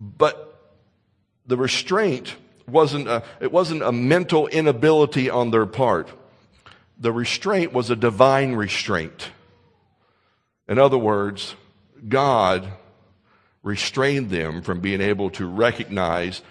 But 0.00 0.60
the 1.46 1.56
restraint 1.56 2.36
wasn't 2.68 3.08
a, 3.08 3.22
it 3.40 3.52
wasn't 3.52 3.82
a 3.82 3.92
mental 3.92 4.46
inability 4.48 5.30
on 5.30 5.50
their 5.50 5.66
part. 5.66 6.10
The 6.98 7.12
restraint 7.12 7.72
was 7.72 7.90
a 7.90 7.96
divine 7.96 8.54
restraint. 8.54 9.30
In 10.68 10.78
other 10.78 10.98
words, 10.98 11.54
God 12.08 12.68
restrained 13.62 14.30
them 14.30 14.62
from 14.62 14.80
being 14.80 15.00
able 15.00 15.30
to 15.30 15.46
recognize 15.46 16.42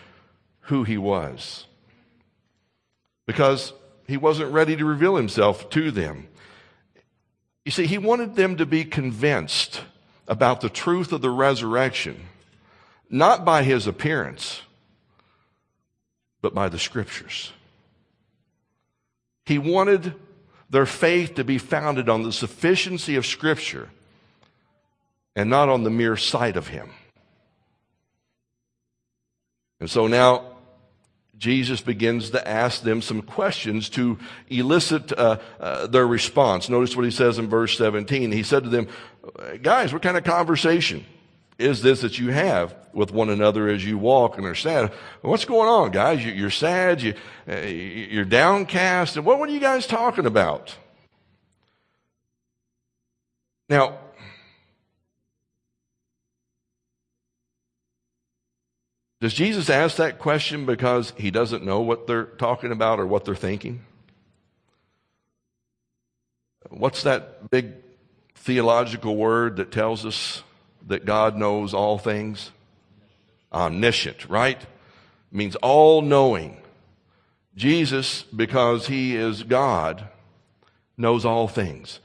who 0.62 0.84
he 0.84 0.98
was. 0.98 1.66
Because 3.26 3.74
he 4.12 4.18
wasn't 4.18 4.52
ready 4.52 4.76
to 4.76 4.84
reveal 4.84 5.16
himself 5.16 5.70
to 5.70 5.90
them. 5.90 6.28
You 7.64 7.72
see, 7.72 7.88
he 7.88 7.98
wanted 7.98 8.36
them 8.36 8.58
to 8.58 8.66
be 8.66 8.84
convinced 8.84 9.84
about 10.28 10.60
the 10.60 10.70
truth 10.70 11.14
of 11.14 11.22
the 11.22 11.30
resurrection, 11.30 12.28
not 13.10 13.46
by 13.46 13.64
his 13.64 13.88
appearance, 13.88 14.64
but 16.42 16.54
by 16.54 16.68
the 16.68 16.78
scriptures. 16.78 17.54
He 19.46 19.58
wanted 19.58 20.14
their 20.70 20.86
faith 20.86 21.36
to 21.36 21.46
be 21.46 21.58
founded 21.58 22.10
on 22.10 22.24
the 22.24 22.34
sufficiency 22.34 23.16
of 23.16 23.26
scripture 23.26 23.90
and 25.38 25.50
not 25.50 25.70
on 25.70 25.84
the 25.84 25.90
mere 25.90 26.18
sight 26.18 26.58
of 26.58 26.68
him. 26.68 26.90
And 29.80 29.90
so 29.90 30.08
now 30.08 30.51
Jesus 31.42 31.82
begins 31.82 32.30
to 32.30 32.48
ask 32.48 32.84
them 32.84 33.02
some 33.02 33.24
questions 33.24 33.90
to 33.90 34.20
elicit 34.48 35.12
uh, 35.12 35.40
uh, 35.60 35.88
their 35.88 36.06
response. 36.06 36.70
Notice 36.70 36.96
what 36.96 37.04
he 37.04 37.10
says 37.10 37.40
in 37.40 37.50
verse 37.50 37.76
17. 37.80 38.32
He 38.32 38.44
said 38.44 38.64
to 38.64 38.70
them, 38.70 38.88
Guys, 39.64 39.92
what 39.92 40.04
kind 40.04 40.18
of 40.18 40.24
conversation 40.24 41.04
is 41.58 41.82
this 41.82 42.02
that 42.02 42.20
you 42.20 42.30
have 42.30 42.76
with 42.94 43.12
one 43.12 43.32
another 43.32 43.70
as 43.70 43.84
you 43.84 43.98
walk 43.98 44.38
and 44.38 44.46
are 44.46 44.54
sad? 44.54 44.94
What's 45.24 45.46
going 45.46 45.68
on, 45.68 45.90
guys? 45.90 46.24
You're 46.24 46.52
sad, 46.52 47.02
you, 47.02 47.16
uh, 47.50 47.56
you're 47.56 48.24
downcast, 48.24 49.18
and 49.18 49.26
what, 49.26 49.40
are 49.40 49.52
you 49.52 49.60
guys 49.60 49.88
talking 49.88 50.28
about? 50.28 50.76
Now, 53.68 53.98
Does 59.22 59.34
Jesus 59.34 59.70
ask 59.70 59.96
that 59.98 60.20
question 60.20 60.66
because 60.66 61.14
he 61.16 61.32
doesn't 61.32 61.64
know 61.64 61.80
what 61.80 62.08
they're 62.08 62.26
talking 62.26 62.74
about 62.74 63.00
or 63.00 63.08
what 63.08 63.24
they're 63.24 63.36
thinking? 63.36 63.86
What's 66.70 67.04
that 67.04 67.50
big 67.50 67.74
theological 68.36 69.16
word 69.16 69.56
that 69.58 69.72
tells 69.72 70.06
us 70.06 70.44
that 70.88 71.06
God 71.06 71.38
knows 71.38 71.74
all 71.74 71.98
things? 71.98 72.52
Omniscient, 73.54 74.28
right? 74.28 74.60
means 75.32 75.56
all 75.58 76.02
knowing. 76.02 76.58
Jesus, 77.56 78.24
because 78.24 78.88
he 78.88 79.16
is 79.16 79.44
God, 79.44 80.08
knows 80.98 81.26
all 81.26 81.48
things. 81.48 82.00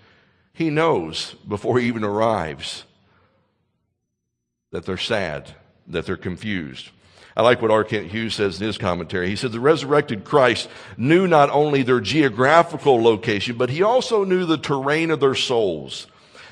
He 0.52 0.70
knows 0.70 1.34
before 1.46 1.78
he 1.78 1.88
even 1.88 2.04
arrives 2.04 2.84
that 4.70 4.86
they're 4.86 4.96
sad, 4.96 5.54
that 5.86 6.06
they're 6.06 6.16
confused. 6.16 6.90
I 7.36 7.42
like 7.42 7.60
what 7.60 7.70
R. 7.70 7.84
Kent 7.84 8.06
Hughes 8.06 8.34
says 8.34 8.58
in 8.60 8.66
his 8.66 8.78
commentary. 8.78 9.28
He 9.28 9.36
said 9.36 9.52
the 9.52 9.60
resurrected 9.60 10.24
Christ 10.24 10.68
knew 10.96 11.26
not 11.26 11.50
only 11.50 11.82
their 11.82 12.00
geographical 12.00 13.02
location, 13.02 13.58
but 13.58 13.68
he 13.68 13.82
also 13.82 14.24
knew 14.24 14.46
the 14.46 14.56
terrain 14.56 15.10
of 15.10 15.20
their 15.20 15.34
souls. 15.34 16.06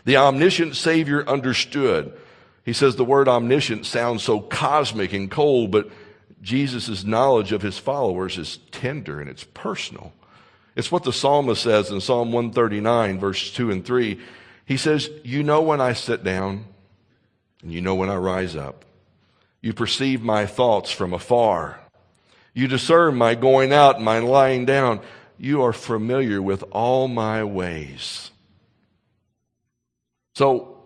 The 0.04 0.18
omniscient 0.18 0.76
Savior 0.76 1.26
understood. 1.26 2.12
He 2.64 2.74
says 2.74 2.96
the 2.96 3.04
word 3.04 3.28
omniscient 3.28 3.86
sounds 3.86 4.22
so 4.22 4.40
cosmic 4.40 5.14
and 5.14 5.30
cold, 5.30 5.70
but 5.70 5.88
Jesus' 6.42 7.02
knowledge 7.02 7.52
of 7.52 7.62
his 7.62 7.78
followers 7.78 8.36
is 8.36 8.58
tender 8.70 9.20
and 9.20 9.30
it's 9.30 9.44
personal. 9.44 10.12
It's 10.76 10.92
what 10.92 11.04
the 11.04 11.12
psalmist 11.12 11.62
says 11.62 11.90
in 11.90 12.00
Psalm 12.02 12.32
139, 12.32 13.18
verse 13.18 13.50
2 13.52 13.70
and 13.70 13.84
3. 13.84 14.20
He 14.66 14.76
says, 14.76 15.08
You 15.22 15.42
know 15.42 15.62
when 15.62 15.80
I 15.80 15.94
sit 15.94 16.24
down, 16.24 16.66
and 17.62 17.72
you 17.72 17.80
know 17.80 17.94
when 17.94 18.10
I 18.10 18.16
rise 18.16 18.54
up. 18.54 18.83
You 19.64 19.72
perceive 19.72 20.20
my 20.20 20.44
thoughts 20.44 20.90
from 20.90 21.14
afar. 21.14 21.80
You 22.52 22.68
discern 22.68 23.14
my 23.14 23.34
going 23.34 23.72
out 23.72 23.96
and 23.96 24.04
my 24.04 24.18
lying 24.18 24.66
down. 24.66 25.00
You 25.38 25.62
are 25.62 25.72
familiar 25.72 26.42
with 26.42 26.62
all 26.70 27.08
my 27.08 27.44
ways. 27.44 28.30
So, 30.34 30.82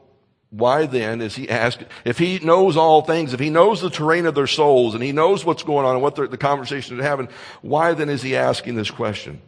why 0.50 0.86
then 0.86 1.20
is 1.20 1.34
he 1.34 1.50
asking? 1.50 1.88
If 2.04 2.18
he 2.18 2.38
knows 2.38 2.76
all 2.76 3.02
things, 3.02 3.34
if 3.34 3.40
he 3.40 3.50
knows 3.50 3.80
the 3.80 3.90
terrain 3.90 4.26
of 4.26 4.36
their 4.36 4.46
souls, 4.46 4.94
and 4.94 5.02
he 5.02 5.10
knows 5.10 5.44
what's 5.44 5.64
going 5.64 5.84
on 5.84 5.96
and 5.96 6.02
what 6.02 6.14
the 6.14 6.38
conversation 6.38 7.00
is 7.00 7.04
having, 7.04 7.28
why 7.62 7.94
then 7.94 8.08
is 8.08 8.22
he 8.22 8.36
asking 8.36 8.76
this 8.76 8.92
question? 8.92 9.42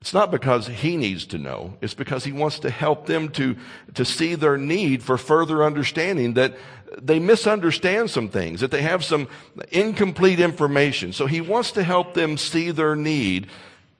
It's 0.00 0.14
not 0.14 0.30
because 0.30 0.68
he 0.68 0.96
needs 0.96 1.26
to 1.26 1.38
know. 1.38 1.76
It's 1.80 1.94
because 1.94 2.22
he 2.22 2.30
wants 2.30 2.60
to 2.60 2.70
help 2.70 3.06
them 3.06 3.30
to, 3.30 3.56
to 3.94 4.04
see 4.04 4.36
their 4.36 4.56
need 4.56 5.02
for 5.02 5.18
further 5.18 5.64
understanding 5.64 6.34
that 6.34 6.56
they 7.00 7.18
misunderstand 7.18 8.10
some 8.10 8.28
things, 8.28 8.60
that 8.60 8.70
they 8.70 8.82
have 8.82 9.04
some 9.04 9.28
incomplete 9.70 10.40
information. 10.40 11.12
So 11.12 11.26
he 11.26 11.40
wants 11.40 11.72
to 11.72 11.82
help 11.82 12.14
them 12.14 12.36
see 12.36 12.70
their 12.70 12.96
need 12.96 13.48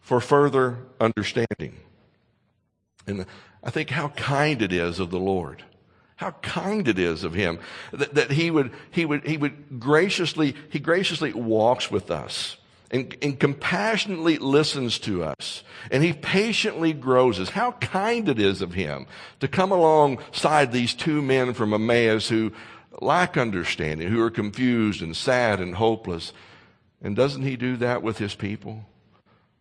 for 0.01 0.21
further 0.21 0.79
understanding. 1.01 1.77
And 3.07 3.27
I 3.63 3.71
think 3.71 3.91
how 3.91 4.09
kind 4.09 4.63
it 4.63 4.73
is 4.73 5.01
of 5.01 5.11
the 5.11 5.21
Lord. 5.21 5.65
How 6.17 6.33
kind 6.43 6.89
it 6.89 6.99
is 6.99 7.23
of 7.23 7.35
him 7.35 7.61
that, 7.93 8.15
that 8.15 8.33
he 8.33 8.51
would, 8.51 8.73
he 8.91 9.05
would, 9.05 9.25
he 9.25 9.37
would 9.37 9.79
graciously, 9.79 10.57
he 10.69 10.81
graciously 10.81 11.33
walks 11.33 11.91
with 11.91 12.11
us 12.11 12.57
and, 12.91 13.17
and 13.23 13.39
compassionately 13.39 14.39
listens 14.39 14.99
to 15.01 15.23
us. 15.23 15.63
And 15.91 16.03
he 16.03 16.13
patiently 16.13 16.93
grows 16.93 17.39
us. 17.39 17.51
How 17.51 17.73
kind 17.73 18.29
it 18.29 18.41
is 18.41 18.63
of 18.63 18.75
him 18.75 19.07
to 19.41 19.49
come 19.49 19.71
alongside 19.71 20.73
these 20.73 20.95
two 20.95 21.23
men 21.23 21.55
from 21.55 21.73
Emmaus 21.73 22.29
who 22.29 22.53
lack 23.01 23.37
understanding, 23.37 24.09
who 24.09 24.21
are 24.21 24.31
confused 24.31 25.03
and 25.03 25.17
sad 25.17 25.61
and 25.61 25.77
hopeless. 25.77 26.33
And 27.03 27.15
doesn't 27.15 27.43
He 27.43 27.57
do 27.57 27.77
that 27.77 28.03
with 28.03 28.19
His 28.19 28.35
people? 28.35 28.85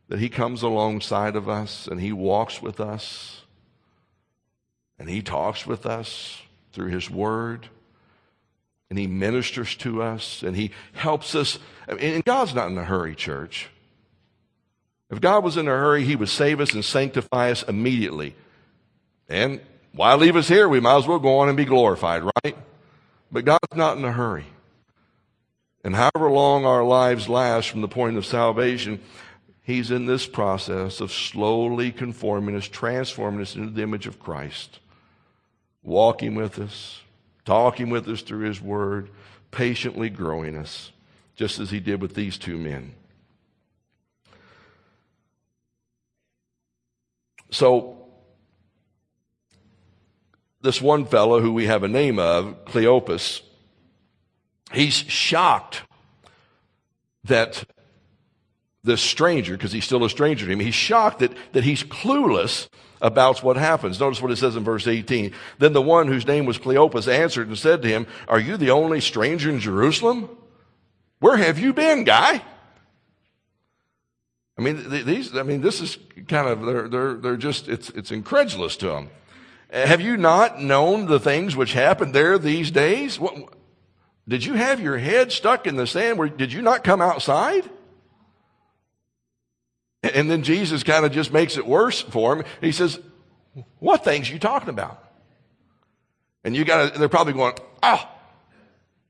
That 0.10 0.20
He 0.20 0.30
comes 0.30 0.64
alongside 0.64 1.36
of 1.36 1.50
us 1.50 1.88
and 1.88 2.02
He 2.02 2.12
walks 2.12 2.62
with 2.62 2.80
us 2.80 3.42
and 5.00 5.10
He 5.10 5.22
talks 5.22 5.68
with 5.68 5.86
us 5.86 6.42
through 6.72 6.90
His 6.90 7.10
Word 7.10 7.68
and 8.90 8.98
He 8.98 9.08
ministers 9.08 9.76
to 9.78 10.02
us 10.02 10.44
and 10.44 10.56
He 10.56 10.72
helps 10.94 11.36
us. 11.36 11.60
And 11.88 12.24
God's 12.26 12.56
not 12.56 12.70
in 12.70 12.78
a 12.78 12.84
hurry, 12.84 13.16
church. 13.16 13.70
If 15.10 15.22
God 15.22 15.44
was 15.44 15.58
in 15.58 15.68
a 15.68 15.72
hurry, 15.72 16.04
He 16.04 16.16
would 16.16 16.30
save 16.30 16.60
us 16.60 16.74
and 16.74 16.84
sanctify 16.84 17.52
us 17.52 17.64
immediately. 17.64 18.36
And 19.30 19.62
why 19.94 20.16
leave 20.16 20.36
us 20.36 20.48
here? 20.48 20.68
We 20.68 20.80
might 20.80 20.98
as 20.98 21.08
well 21.08 21.20
go 21.20 21.40
on 21.40 21.50
and 21.50 21.58
be 21.58 21.66
glorified, 21.66 22.24
right? 22.24 22.58
But 23.32 23.46
God's 23.46 23.76
not 23.76 23.98
in 23.98 24.06
a 24.06 24.12
hurry. 24.12 24.46
And 25.84 25.96
however 25.96 26.30
long 26.30 26.66
our 26.66 26.84
lives 26.84 27.30
last 27.30 27.70
from 27.70 27.82
the 27.82 27.88
point 27.88 28.18
of 28.18 28.26
salvation, 28.26 29.00
He's 29.64 29.92
in 29.92 30.06
this 30.06 30.26
process 30.26 31.02
of 31.02 31.12
slowly 31.12 31.92
conforming 31.92 32.56
us, 32.56 32.68
transforming 32.68 33.42
us 33.42 33.56
into 33.56 33.72
the 33.72 33.84
image 33.84 34.08
of 34.08 34.20
Christ, 34.20 34.80
walking 35.84 36.36
with 36.36 36.58
us, 36.58 37.02
talking 37.44 37.90
with 37.90 38.08
us 38.08 38.22
through 38.22 38.46
His 38.46 38.62
Word, 38.62 39.10
patiently 39.52 40.10
growing 40.10 40.56
us, 40.56 40.92
just 41.36 41.60
as 41.60 41.70
He 41.70 41.82
did 41.82 42.02
with 42.02 42.16
these 42.16 42.38
two 42.38 42.58
men. 42.58 42.94
So, 47.52 47.97
this 50.62 50.82
one 50.82 51.06
fellow 51.06 51.40
who 51.40 51.54
we 51.54 51.66
have 51.66 51.84
a 51.84 51.88
name 51.88 52.20
of, 52.20 52.66
Cleopas, 52.66 53.42
he's 54.74 54.96
shocked 54.96 55.84
that 57.24 57.64
this 58.84 59.02
stranger, 59.02 59.54
because 59.54 59.72
he's 59.72 59.86
still 59.86 60.04
a 60.04 60.10
stranger 60.10 60.46
to 60.46 60.52
him, 60.52 60.60
he's 60.60 60.76
shocked 60.76 61.20
that, 61.20 61.34
that 61.54 61.64
he's 61.64 61.84
clueless 61.84 62.70
about 63.02 63.44
what 63.44 63.58
happens. 63.58 64.00
Notice 64.00 64.22
what 64.22 64.32
it 64.32 64.38
says 64.38 64.56
in 64.56 64.64
verse 64.64 64.88
18. 64.88 65.34
Then 65.60 65.74
the 65.74 65.82
one 65.82 66.08
whose 66.08 66.26
name 66.26 66.46
was 66.46 66.58
Cleopas 66.58 67.08
answered 67.08 67.48
and 67.48 67.58
said 67.58 67.82
to 67.84 67.88
him, 67.88 68.08
Are 68.28 68.40
you 68.40 68.58
the 68.58 68.72
only 68.72 69.02
stranger 69.02 69.50
in 69.50 69.60
Jerusalem? 69.60 70.30
Where 71.20 71.38
have 71.38 71.60
you 71.60 71.74
been, 71.74 72.04
guy? 72.04 72.42
I 74.58 74.62
mean, 74.62 74.90
these, 74.90 75.36
I 75.36 75.44
mean, 75.44 75.62
this 75.62 75.82
is 75.82 76.00
kind 76.28 76.48
of, 76.48 76.66
they're, 76.66 76.88
they're, 76.88 77.14
they're 77.14 77.38
just, 77.38 77.68
it's, 77.68 77.90
it's 77.92 78.12
incredulous 78.12 78.76
to 78.78 78.88
them. 78.88 79.10
Have 79.70 80.02
you 80.02 80.16
not 80.16 80.62
known 80.62 81.08
the 81.08 81.20
things 81.20 81.56
which 81.56 81.74
happen 81.74 82.12
there 82.14 82.38
these 82.38 82.72
days? 82.72 83.20
What, 83.20 83.54
did 84.28 84.46
you 84.46 84.54
have 84.54 84.80
your 84.80 84.98
head 84.98 85.32
stuck 85.32 85.68
in 85.68 85.76
the 85.76 85.88
sand? 85.88 86.18
Where, 86.18 86.30
did 86.30 86.54
you 86.54 86.62
not 86.62 86.84
come 86.84 87.02
outside? 87.02 87.70
And 90.04 90.30
then 90.30 90.44
Jesus 90.44 90.84
kind 90.84 91.06
of 91.06 91.12
just 91.12 91.34
makes 91.34 91.58
it 91.58 91.66
worse 91.66 92.02
for 92.02 92.36
him. 92.38 92.46
He 92.62 92.72
says, 92.72 93.00
What 93.80 94.04
things 94.04 94.30
are 94.30 94.34
you 94.34 94.40
talking 94.40 94.70
about? 94.70 95.04
And 96.44 96.56
you 96.56 96.64
got 96.64 96.94
they're 96.94 97.10
probably 97.10 97.34
going, 97.34 97.56
Oh, 97.84 98.08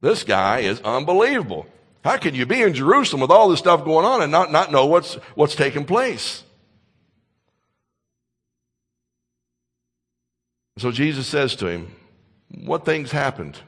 this 0.02 0.24
guy 0.24 0.60
is 0.60 0.80
unbelievable. 0.82 1.68
How 2.04 2.18
can 2.18 2.34
you 2.36 2.46
be 2.46 2.62
in 2.62 2.74
Jerusalem 2.74 3.22
with 3.22 3.32
all 3.32 3.50
this 3.50 3.60
stuff 3.60 3.84
going 3.84 4.06
on 4.06 4.22
and 4.22 4.32
not, 4.32 4.52
not 4.52 4.72
know 4.72 4.86
what's, 4.86 5.16
what's 5.36 5.56
taking 5.56 5.86
place? 5.86 6.44
So 10.78 10.92
Jesus 10.92 11.26
says 11.26 11.56
to 11.58 11.68
him, 11.68 11.96
What 12.50 12.86
things 12.86 13.12
happened 13.12 13.60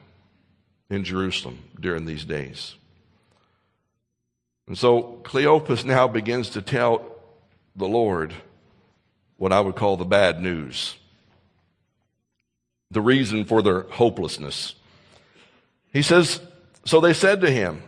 in 0.88 1.02
Jerusalem 1.04 1.58
during 1.78 2.06
these 2.06 2.24
days? 2.24 2.76
And 4.68 4.78
so 4.78 5.20
Cleopas 5.24 5.84
now 5.84 6.06
begins 6.06 6.50
to 6.50 6.62
tell 6.62 7.04
the 7.74 7.88
Lord 7.88 8.32
what 9.36 9.52
I 9.52 9.60
would 9.60 9.74
call 9.74 9.96
the 9.96 10.04
bad 10.04 10.40
news, 10.40 10.94
the 12.92 13.00
reason 13.00 13.44
for 13.44 13.62
their 13.62 13.82
hopelessness. 13.82 14.76
He 15.92 16.02
says, 16.02 16.40
So 16.84 17.00
they 17.00 17.14
said 17.14 17.40
to 17.40 17.50
him, 17.50 17.82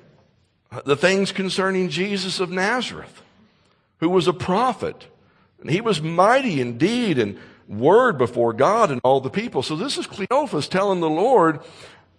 The 0.84 0.96
things 0.96 1.30
concerning 1.30 1.90
Jesus 1.90 2.40
of 2.40 2.50
Nazareth, 2.50 3.22
who 3.98 4.08
was 4.08 4.26
a 4.26 4.32
prophet, 4.32 5.06
and 5.60 5.70
he 5.70 5.80
was 5.80 6.02
mighty 6.02 6.60
indeed 6.60 7.20
and 7.20 7.38
word 7.68 8.18
before 8.18 8.52
God 8.52 8.90
and 8.90 9.00
all 9.04 9.20
the 9.20 9.30
people. 9.30 9.62
So 9.62 9.76
this 9.76 9.98
is 9.98 10.06
Cleophas 10.06 10.68
telling 10.68 11.00
the 11.00 11.08
Lord 11.10 11.60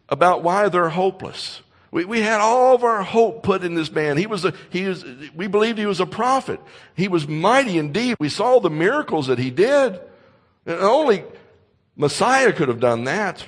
about 0.09 0.43
why 0.43 0.69
they're 0.69 0.89
hopeless, 0.89 1.61
We, 1.91 2.05
we 2.05 2.21
had 2.21 2.41
all 2.41 2.73
of 2.73 2.83
our 2.83 3.03
hope 3.03 3.43
put 3.43 3.63
in 3.63 3.75
this 3.75 3.91
man. 3.91 4.17
He 4.17 4.25
was 4.25 4.45
a, 4.45 4.53
he 4.71 4.85
was, 4.85 5.05
we 5.35 5.45
believed 5.45 5.77
he 5.77 5.85
was 5.85 5.99
a 5.99 6.07
prophet. 6.07 6.59
He 6.95 7.07
was 7.07 7.27
mighty 7.27 7.77
indeed. 7.77 8.17
We 8.19 8.29
saw 8.29 8.59
the 8.59 8.71
miracles 8.71 9.27
that 9.27 9.37
he 9.37 9.51
did. 9.51 9.99
And 10.65 10.79
only 10.79 11.23
Messiah 11.95 12.51
could 12.51 12.67
have 12.67 12.79
done 12.79 13.03
that. 13.03 13.45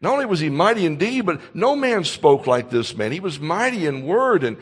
Not 0.00 0.12
only 0.12 0.26
was 0.26 0.40
he 0.40 0.50
mighty 0.50 0.86
indeed, 0.86 1.26
but 1.26 1.40
no 1.52 1.74
man 1.74 2.04
spoke 2.04 2.46
like 2.46 2.70
this 2.70 2.96
man. 2.96 3.10
He 3.10 3.20
was 3.20 3.40
mighty 3.40 3.86
in 3.86 4.06
word 4.06 4.44
and, 4.44 4.56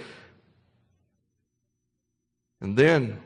and 2.60 2.76
then 2.76 3.20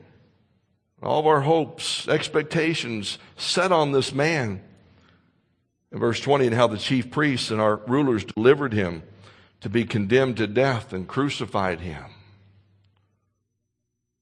all 1.03 1.21
of 1.21 1.27
our 1.27 1.43
hopes, 1.43 2.09
expectations 2.09 3.19
set 3.37 3.73
on 3.73 3.93
this 3.93 4.13
man. 4.13 4.63
In 5.93 5.99
verse 5.99 6.21
20, 6.21 6.47
and 6.47 6.55
how 6.55 6.67
the 6.67 6.77
chief 6.77 7.11
priests 7.11 7.51
and 7.51 7.61
our 7.61 7.77
rulers 7.87 8.25
delivered 8.25 8.73
him 8.73 9.03
to 9.61 9.69
be 9.69 9.85
condemned 9.85 10.37
to 10.37 10.47
death 10.47 10.93
and 10.93 11.09
crucified 11.09 11.81
him. 11.81 12.05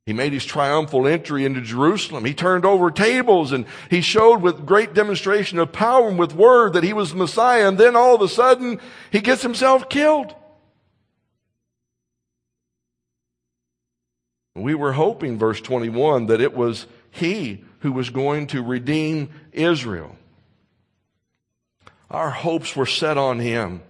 He 0.07 0.13
made 0.13 0.33
his 0.33 0.45
triumphal 0.45 1.09
entry 1.09 1.45
into 1.45 1.61
Jerusalem. 1.61 2.25
He 2.25 2.35
turned 2.35 2.65
over 2.65 2.93
tables 2.93 3.51
and 3.51 3.67
he 3.91 4.01
showed 4.01 4.41
with 4.41 4.65
great 4.65 4.95
demonstration 4.95 5.59
of 5.59 5.73
power 5.73 6.09
and 6.09 6.17
with 6.17 6.33
word 6.33 6.75
that 6.75 6.85
he 6.85 6.93
was 6.93 7.13
Messiah. 7.13 7.67
And 7.67 7.77
then 7.77 7.97
all 7.97 8.15
of 8.15 8.23
a 8.23 8.29
sudden, 8.29 8.79
he 9.11 9.21
gets 9.21 9.43
himself 9.43 9.89
killed. 9.89 10.33
We 14.57 14.75
were 14.75 14.93
hoping, 14.93 15.39
verse 15.39 15.61
21, 15.61 16.27
that 16.27 16.41
it 16.41 16.55
was 16.55 16.87
he 17.11 17.65
who 17.81 17.93
was 17.93 18.11
going 18.11 18.47
to 18.49 18.63
redeem 18.63 19.31
Israel. 19.53 20.17
Our 22.11 22.31
hopes 22.31 22.75
were 22.75 22.87
set 22.87 23.19
on 23.19 23.39
him 23.39 23.83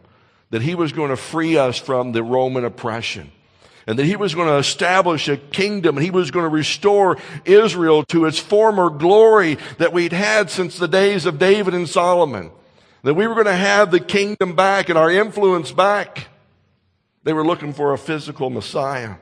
that 0.50 0.62
he 0.62 0.74
was 0.74 0.92
going 0.92 1.10
to 1.10 1.16
free 1.16 1.56
us 1.56 1.78
from 1.78 2.12
the 2.12 2.22
Roman 2.22 2.64
oppression 2.64 3.30
and 3.86 3.98
that 3.98 4.06
he 4.06 4.16
was 4.16 4.34
going 4.34 4.48
to 4.48 4.56
establish 4.56 5.28
a 5.28 5.36
kingdom 5.36 5.96
and 5.96 6.04
he 6.04 6.10
was 6.10 6.30
going 6.30 6.44
to 6.44 6.48
restore 6.50 7.18
Israel 7.44 8.02
to 8.04 8.24
its 8.24 8.38
former 8.38 8.90
glory 8.90 9.58
that 9.78 9.92
we'd 9.92 10.12
had 10.12 10.50
since 10.50 10.76
the 10.76 10.88
days 10.88 11.26
of 11.26 11.38
David 11.38 11.74
and 11.74 11.88
Solomon. 11.88 12.50
That 13.04 13.14
we 13.14 13.28
were 13.28 13.34
going 13.34 13.46
to 13.46 13.54
have 13.54 13.92
the 13.92 14.00
kingdom 14.00 14.56
back 14.56 14.88
and 14.88 14.98
our 14.98 15.10
influence 15.10 15.70
back. 15.70 16.26
They 17.22 17.32
were 17.32 17.46
looking 17.46 17.72
for 17.72 17.92
a 17.92 17.98
physical 17.98 18.50
Messiah. 18.50 19.16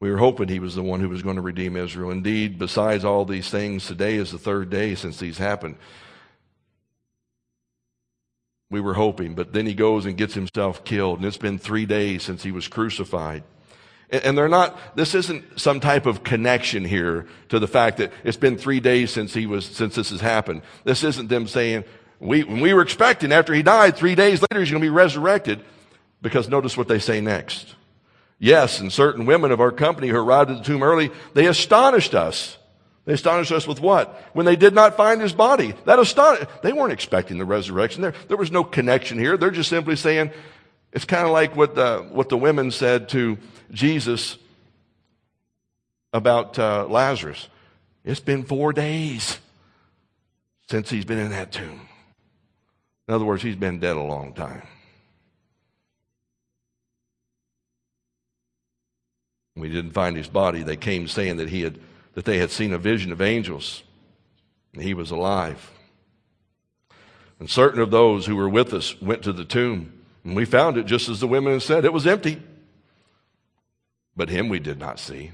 We 0.00 0.10
were 0.10 0.18
hoping 0.18 0.48
he 0.48 0.58
was 0.58 0.74
the 0.74 0.82
one 0.82 1.00
who 1.00 1.08
was 1.08 1.22
going 1.22 1.36
to 1.36 1.42
redeem 1.42 1.76
Israel. 1.76 2.10
Indeed, 2.10 2.58
besides 2.58 3.04
all 3.04 3.24
these 3.24 3.48
things, 3.48 3.86
today 3.86 4.16
is 4.16 4.30
the 4.30 4.38
third 4.38 4.68
day 4.68 4.94
since 4.94 5.18
these 5.18 5.38
happened. 5.38 5.76
We 8.70 8.80
were 8.80 8.94
hoping, 8.94 9.34
but 9.34 9.52
then 9.52 9.64
he 9.64 9.74
goes 9.74 10.06
and 10.06 10.16
gets 10.16 10.34
himself 10.34 10.84
killed, 10.84 11.18
and 11.18 11.26
it's 11.26 11.36
been 11.36 11.58
three 11.58 11.86
days 11.86 12.24
since 12.24 12.42
he 12.42 12.50
was 12.50 12.68
crucified. 12.68 13.44
And 14.10 14.36
they're 14.36 14.48
not, 14.48 14.96
this 14.96 15.14
isn't 15.14 15.58
some 15.58 15.80
type 15.80 16.06
of 16.06 16.22
connection 16.22 16.84
here 16.84 17.26
to 17.48 17.58
the 17.58 17.66
fact 17.66 17.96
that 17.98 18.12
it's 18.22 18.36
been 18.36 18.56
three 18.56 18.80
days 18.80 19.10
since 19.10 19.34
he 19.34 19.46
was, 19.46 19.66
since 19.66 19.94
this 19.94 20.10
has 20.10 20.20
happened. 20.20 20.62
This 20.84 21.04
isn't 21.04 21.28
them 21.28 21.46
saying, 21.46 21.84
we, 22.20 22.44
when 22.44 22.60
we 22.60 22.72
were 22.72 22.82
expecting 22.82 23.32
after 23.32 23.52
he 23.52 23.62
died, 23.62 23.96
three 23.96 24.14
days 24.14 24.42
later 24.42 24.60
he's 24.60 24.70
going 24.70 24.82
to 24.82 24.86
be 24.86 24.90
resurrected. 24.90 25.64
Because 26.22 26.48
notice 26.48 26.76
what 26.76 26.88
they 26.88 26.98
say 26.98 27.20
next. 27.20 27.74
Yes, 28.38 28.80
and 28.80 28.92
certain 28.92 29.24
women 29.24 29.50
of 29.50 29.60
our 29.60 29.72
company 29.72 30.08
who 30.08 30.18
arrived 30.18 30.50
at 30.50 30.58
the 30.58 30.64
tomb 30.64 30.82
early, 30.82 31.10
they 31.34 31.46
astonished 31.46 32.14
us. 32.14 32.58
They 33.06 33.14
astonished 33.14 33.52
us 33.52 33.66
with 33.66 33.80
what? 33.80 34.14
When 34.32 34.44
they 34.44 34.56
did 34.56 34.74
not 34.74 34.96
find 34.96 35.20
his 35.20 35.32
body. 35.32 35.74
That 35.84 35.98
astonished, 35.98 36.46
they 36.62 36.72
weren't 36.72 36.92
expecting 36.92 37.38
the 37.38 37.44
resurrection. 37.44 38.02
There, 38.02 38.14
there 38.28 38.36
was 38.36 38.50
no 38.50 38.64
connection 38.64 39.18
here. 39.18 39.36
They're 39.36 39.50
just 39.50 39.70
simply 39.70 39.96
saying, 39.96 40.32
it's 40.92 41.04
kind 41.04 41.24
of 41.24 41.32
like 41.32 41.56
what 41.56 41.74
the, 41.74 42.06
what 42.10 42.28
the 42.28 42.36
women 42.36 42.70
said 42.70 43.08
to 43.10 43.38
Jesus 43.70 44.36
about 46.12 46.58
uh, 46.58 46.86
Lazarus. 46.88 47.48
It's 48.04 48.20
been 48.20 48.44
four 48.44 48.72
days 48.72 49.38
since 50.68 50.90
he's 50.90 51.04
been 51.04 51.18
in 51.18 51.30
that 51.30 51.52
tomb. 51.52 51.88
In 53.08 53.14
other 53.14 53.24
words, 53.24 53.42
he's 53.42 53.56
been 53.56 53.78
dead 53.78 53.96
a 53.96 54.02
long 54.02 54.32
time. 54.32 54.62
We 59.56 59.68
didn't 59.68 59.92
find 59.92 60.16
his 60.16 60.28
body, 60.28 60.62
they 60.62 60.76
came 60.76 61.08
saying 61.08 61.38
that 61.38 61.48
he 61.48 61.62
had 61.62 61.78
that 62.14 62.24
they 62.24 62.38
had 62.38 62.50
seen 62.50 62.72
a 62.72 62.78
vision 62.78 63.12
of 63.12 63.20
angels 63.20 63.82
and 64.72 64.82
he 64.82 64.94
was 64.94 65.10
alive. 65.10 65.70
And 67.38 67.48
certain 67.48 67.80
of 67.80 67.90
those 67.90 68.26
who 68.26 68.36
were 68.36 68.48
with 68.48 68.72
us 68.72 69.00
went 69.00 69.22
to 69.24 69.32
the 69.32 69.44
tomb, 69.44 69.92
and 70.24 70.34
we 70.34 70.46
found 70.46 70.78
it 70.78 70.86
just 70.86 71.08
as 71.08 71.20
the 71.20 71.26
women 71.26 71.52
had 71.54 71.62
said. 71.62 71.84
It 71.84 71.92
was 71.92 72.06
empty. 72.06 72.42
But 74.16 74.30
him 74.30 74.48
we 74.48 74.58
did 74.58 74.78
not 74.78 74.98
see. 74.98 75.32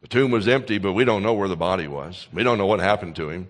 The 0.00 0.08
tomb 0.08 0.30
was 0.30 0.48
empty, 0.48 0.78
but 0.78 0.94
we 0.94 1.04
don't 1.04 1.22
know 1.22 1.34
where 1.34 1.48
the 1.48 1.56
body 1.56 1.86
was. 1.86 2.26
We 2.32 2.42
don't 2.42 2.56
know 2.56 2.66
what 2.66 2.80
happened 2.80 3.16
to 3.16 3.28
him. 3.28 3.48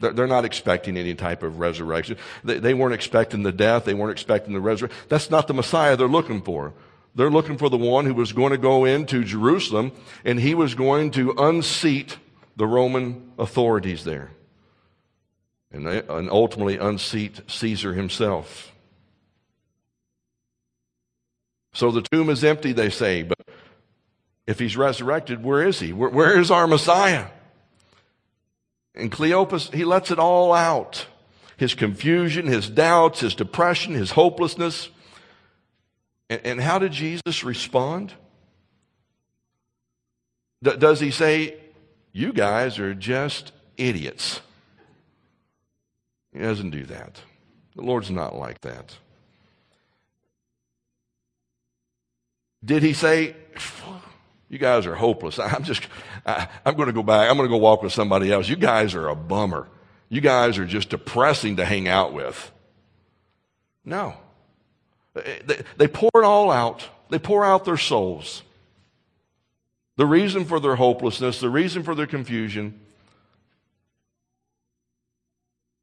They're 0.00 0.26
not 0.26 0.44
expecting 0.44 0.98
any 0.98 1.14
type 1.14 1.42
of 1.42 1.58
resurrection. 1.58 2.18
They 2.42 2.74
weren't 2.74 2.94
expecting 2.94 3.42
the 3.42 3.52
death. 3.52 3.84
They 3.84 3.94
weren't 3.94 4.12
expecting 4.12 4.52
the 4.52 4.60
resurrection. 4.60 4.98
That's 5.08 5.30
not 5.30 5.46
the 5.46 5.54
Messiah 5.54 5.96
they're 5.96 6.08
looking 6.08 6.42
for. 6.42 6.74
They're 7.14 7.30
looking 7.30 7.58
for 7.58 7.68
the 7.68 7.76
one 7.76 8.06
who 8.06 8.14
was 8.14 8.32
going 8.32 8.50
to 8.50 8.58
go 8.58 8.84
into 8.84 9.24
Jerusalem 9.24 9.92
and 10.24 10.40
he 10.40 10.54
was 10.54 10.74
going 10.74 11.12
to 11.12 11.32
unseat 11.38 12.18
the 12.56 12.66
Roman 12.66 13.32
authorities 13.38 14.04
there 14.04 14.30
and, 15.74 16.30
ultimately 16.30 16.78
unseat 16.78 17.40
Caesar 17.48 17.94
himself. 17.94 18.72
So 21.72 21.90
the 21.90 22.02
tomb 22.02 22.30
is 22.30 22.44
empty, 22.44 22.72
they 22.72 22.90
say, 22.90 23.22
but 23.22 23.38
if 24.46 24.58
he's 24.58 24.76
resurrected, 24.76 25.42
where 25.42 25.66
is 25.66 25.80
he? 25.80 25.92
where, 25.92 26.10
where 26.10 26.38
is 26.38 26.50
our 26.50 26.66
Messiah? 26.66 27.26
And 28.94 29.10
Cleopas, 29.10 29.74
he 29.74 29.84
lets 29.84 30.12
it 30.12 30.20
all 30.20 30.52
out. 30.52 31.06
His 31.56 31.74
confusion, 31.74 32.46
his 32.46 32.68
doubts, 32.68 33.20
his 33.20 33.34
depression, 33.34 33.94
his 33.94 34.12
hopelessness. 34.12 34.88
And, 36.30 36.40
and 36.44 36.60
how 36.60 36.78
did 36.78 36.92
Jesus 36.92 37.44
respond? 37.44 38.12
D- 40.62 40.76
does 40.76 41.00
he 41.00 41.10
say, 41.10 41.56
You 42.12 42.32
guys 42.32 42.78
are 42.78 42.94
just 42.94 43.52
idiots? 43.76 44.40
He 46.32 46.40
doesn't 46.40 46.70
do 46.70 46.84
that. 46.86 47.20
The 47.76 47.82
Lord's 47.82 48.10
not 48.10 48.34
like 48.34 48.60
that. 48.62 48.96
Did 52.64 52.82
he 52.82 52.92
say, 52.92 53.36
You 54.48 54.58
guys 54.58 54.86
are 54.86 54.94
hopeless? 54.94 55.38
I'm 55.38 55.64
just, 55.64 55.86
I, 56.26 56.48
I'm 56.64 56.74
going 56.76 56.86
to 56.86 56.92
go 56.92 57.02
back. 57.02 57.30
I'm 57.30 57.36
going 57.36 57.48
to 57.48 57.54
go 57.54 57.58
walk 57.58 57.82
with 57.82 57.92
somebody 57.92 58.32
else. 58.32 58.48
You 58.48 58.56
guys 58.56 58.94
are 58.94 59.08
a 59.08 59.14
bummer. 59.14 59.68
You 60.08 60.20
guys 60.20 60.58
are 60.58 60.66
just 60.66 60.90
depressing 60.90 61.56
to 61.56 61.64
hang 61.64 61.88
out 61.88 62.12
with. 62.12 62.52
No. 63.84 64.14
They, 65.14 65.62
they 65.76 65.88
pour 65.88 66.10
it 66.14 66.24
all 66.24 66.50
out. 66.50 66.88
They 67.10 67.18
pour 67.18 67.44
out 67.44 67.64
their 67.64 67.76
souls. 67.76 68.42
The 69.96 70.06
reason 70.06 70.44
for 70.44 70.58
their 70.58 70.76
hopelessness, 70.76 71.40
the 71.40 71.50
reason 71.50 71.82
for 71.82 71.94
their 71.94 72.06
confusion. 72.06 72.80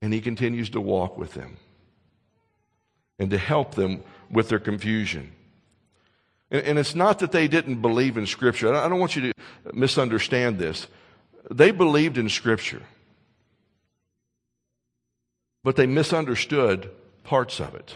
And 0.02 0.14
he 0.14 0.20
continues 0.20 0.70
to 0.72 0.82
walk 0.82 1.18
with 1.18 1.34
them 1.34 1.58
and 3.20 3.30
to 3.32 3.38
help 3.38 3.76
them 3.76 4.04
with 4.30 4.50
their 4.50 4.60
confusion. 4.60 5.32
And, 6.50 6.64
and 6.64 6.80
it's 6.80 6.96
not 6.96 7.20
that 7.20 7.32
they 7.32 7.48
didn't 7.48 7.82
believe 7.82 8.18
in 8.18 8.26
Scripture. 8.26 8.74
I 8.74 8.90
don't 8.90 9.00
want 9.00 9.16
you 9.16 9.32
to 9.32 9.34
misunderstand 9.74 10.60
this. 10.60 10.88
They 11.50 11.72
believed 11.72 12.18
in 12.18 12.30
Scripture, 12.30 12.82
but 15.64 15.76
they 15.76 15.86
misunderstood 15.86 16.90
parts 17.24 17.60
of 17.60 17.76
it. 17.76 17.96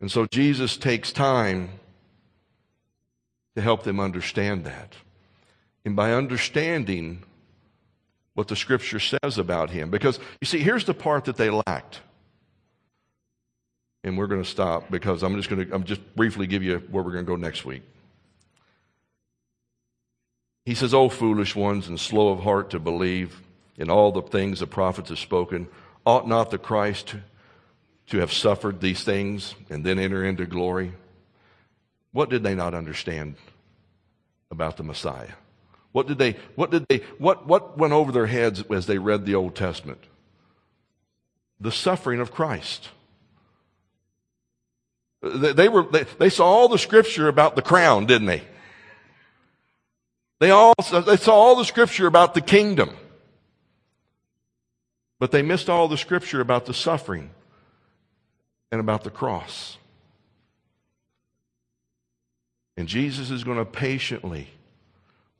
And 0.00 0.10
so 0.10 0.26
Jesus 0.26 0.76
takes 0.76 1.12
time 1.12 1.70
to 3.54 3.62
help 3.62 3.82
them 3.82 3.98
understand 3.98 4.64
that. 4.64 4.94
And 5.84 5.96
by 5.96 6.12
understanding 6.12 7.22
what 8.34 8.48
the 8.48 8.56
scripture 8.56 9.00
says 9.00 9.38
about 9.38 9.70
him, 9.70 9.90
because 9.90 10.18
you 10.40 10.46
see, 10.46 10.58
here's 10.58 10.84
the 10.84 10.94
part 10.94 11.24
that 11.24 11.36
they 11.36 11.48
lacked. 11.50 12.00
And 14.04 14.18
we're 14.18 14.26
going 14.26 14.42
to 14.42 14.48
stop 14.48 14.90
because 14.90 15.22
I'm 15.22 15.36
just 15.36 15.48
going 15.48 15.66
to 15.66 15.74
I'm 15.74 15.84
just 15.84 16.14
briefly 16.14 16.46
give 16.46 16.62
you 16.62 16.78
where 16.90 17.02
we're 17.02 17.12
going 17.12 17.24
to 17.24 17.28
go 17.28 17.36
next 17.36 17.64
week. 17.64 17.82
He 20.64 20.74
says, 20.74 20.94
"O 20.94 21.08
foolish 21.08 21.56
ones 21.56 21.88
and 21.88 21.98
slow 21.98 22.28
of 22.28 22.40
heart 22.40 22.70
to 22.70 22.78
believe 22.78 23.40
in 23.76 23.90
all 23.90 24.12
the 24.12 24.22
things 24.22 24.60
the 24.60 24.66
prophets 24.66 25.08
have 25.08 25.18
spoken, 25.18 25.66
ought 26.04 26.28
not 26.28 26.50
the 26.50 26.58
Christ 26.58 27.16
to 28.08 28.18
have 28.18 28.32
suffered 28.32 28.80
these 28.80 29.02
things 29.02 29.54
and 29.68 29.84
then 29.84 29.98
enter 29.98 30.24
into 30.24 30.46
glory? 30.46 30.92
What 32.12 32.30
did 32.30 32.42
they 32.42 32.54
not 32.54 32.74
understand 32.74 33.36
about 34.50 34.76
the 34.76 34.82
Messiah? 34.82 35.32
What 35.92 36.06
did 36.06 36.18
they, 36.18 36.36
what 36.54 36.70
did 36.70 36.86
they, 36.88 36.98
what, 37.18 37.46
what 37.46 37.78
went 37.78 37.92
over 37.92 38.12
their 38.12 38.26
heads 38.26 38.62
as 38.70 38.86
they 38.86 38.98
read 38.98 39.24
the 39.24 39.34
Old 39.34 39.54
Testament? 39.54 40.04
the 41.60 41.72
suffering 41.72 42.20
of 42.20 42.32
Christ. 42.32 42.90
They, 45.22 45.68
were, 45.68 45.82
they, 45.84 46.04
they 46.18 46.30
saw 46.30 46.46
all 46.46 46.68
the 46.68 46.78
scripture 46.78 47.28
about 47.28 47.56
the 47.56 47.62
crown, 47.62 48.06
didn't 48.06 48.26
they? 48.26 48.42
They, 50.38 50.50
all, 50.50 50.74
they 51.06 51.16
saw 51.16 51.34
all 51.34 51.56
the 51.56 51.64
scripture 51.64 52.06
about 52.06 52.34
the 52.34 52.42
kingdom. 52.42 52.90
But 55.18 55.30
they 55.30 55.40
missed 55.40 55.70
all 55.70 55.88
the 55.88 55.96
scripture 55.96 56.42
about 56.42 56.66
the 56.66 56.74
suffering 56.74 57.30
and 58.70 58.80
about 58.80 59.04
the 59.04 59.10
cross. 59.10 59.78
And 62.76 62.88
Jesus 62.88 63.30
is 63.30 63.44
going 63.44 63.58
to 63.58 63.64
patiently 63.64 64.48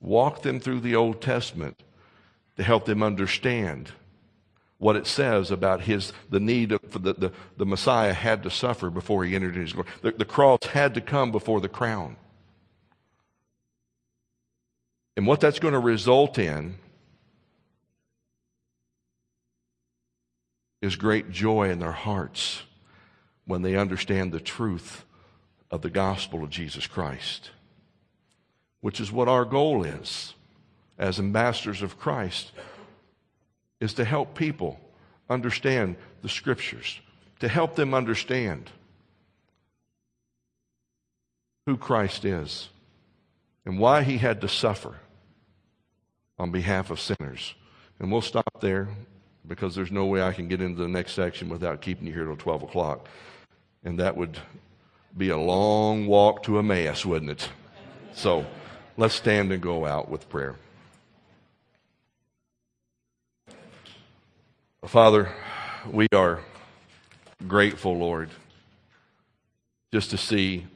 walk 0.01 0.43
them 0.43 0.61
through 0.61 0.81
the 0.81 0.97
Old 0.97 1.21
Testament 1.21 1.83
to 2.57 2.63
help 2.63 2.87
them 2.87 3.03
understand 3.03 3.93
what 4.79 4.97
it 4.97 5.07
says 5.07 5.51
about 5.51 5.83
his 5.83 6.13
the 6.31 6.41
need 6.41 6.77
for 6.91 6.99
the, 6.99 7.15
the, 7.15 7.33
the 7.57 7.67
Messiah 7.67 8.13
had 8.13 8.43
to 8.43 8.51
suffer 8.51 8.91
before 8.91 9.25
he 9.25 9.35
entered 9.35 9.57
his 9.57 9.73
glory. 9.73 9.89
The, 10.03 10.13
the 10.13 10.25
cross 10.25 10.65
had 10.65 10.95
to 10.95 11.01
come 11.01 11.33
before 11.33 11.61
the 11.61 11.69
crown. 11.69 12.17
And 15.17 15.27
what 15.27 15.41
that's 15.41 15.59
going 15.59 15.73
to 15.73 15.81
result 15.81 16.39
in 16.39 16.77
is 20.83 20.95
great 20.97 21.31
joy 21.31 21.71
in 21.71 21.79
their 21.79 21.93
hearts 21.93 22.63
when 23.47 23.63
they 23.63 23.77
understand 23.77 24.33
the 24.33 24.41
truth 24.41 25.05
of 25.71 25.83
the 25.83 25.91
gospel 25.91 26.43
of 26.43 26.51
Jesus 26.51 26.87
Christ, 26.87 27.51
which 28.81 29.01
is 29.01 29.11
what 29.11 29.29
our 29.29 29.45
goal 29.45 29.85
is 29.85 30.35
as 30.99 31.19
ambassadors 31.19 31.83
of 31.83 31.99
Christ 31.99 32.53
is 33.81 33.95
to 33.95 34.05
help 34.05 34.35
people 34.35 34.81
understand 35.29 35.97
the 36.23 36.29
scriptures, 36.29 37.01
to 37.41 37.49
help 37.49 37.77
them 37.77 37.95
understand 37.95 38.71
who 41.67 41.77
Christ 41.77 42.25
is 42.25 42.69
and 43.65 43.79
why 43.79 44.03
he 44.03 44.19
had 44.19 44.41
to 44.41 44.49
suffer 44.49 44.95
on 46.39 46.51
behalf 46.51 46.91
of 46.91 47.01
sinners. 47.01 47.55
And 47.99 48.11
we'll 48.11 48.21
stop 48.21 48.61
there 48.61 48.89
because 49.47 49.75
there's 49.75 49.93
no 49.93 50.07
way 50.07 50.23
I 50.23 50.33
can 50.33 50.49
get 50.49 50.61
into 50.61 50.81
the 50.81 50.89
next 50.89 51.13
section 51.13 51.49
without 51.49 51.81
keeping 51.81 52.07
you 52.07 52.13
here 52.13 52.25
till 52.25 52.37
12 52.37 52.65
o'clock. 52.65 53.09
And 53.87 54.01
that 54.01 54.17
would 54.17 54.37
be 55.17 55.29
a 55.29 55.37
long 55.37 56.09
walk 56.09 56.43
to 56.43 56.59
Emmaus, 56.59 57.07
wouldn't 57.07 57.31
it? 57.31 57.49
So 58.15 58.45
let's 58.97 59.15
stand 59.15 59.53
and 59.53 59.63
go 59.63 59.87
out 59.87 60.09
with 60.09 60.29
prayer. 60.29 60.57
Father, 64.85 65.33
we 65.89 66.09
are 66.13 66.41
grateful, 67.47 67.97
Lord, 67.97 68.31
just 69.93 70.11
to 70.11 70.19
see 70.19 70.67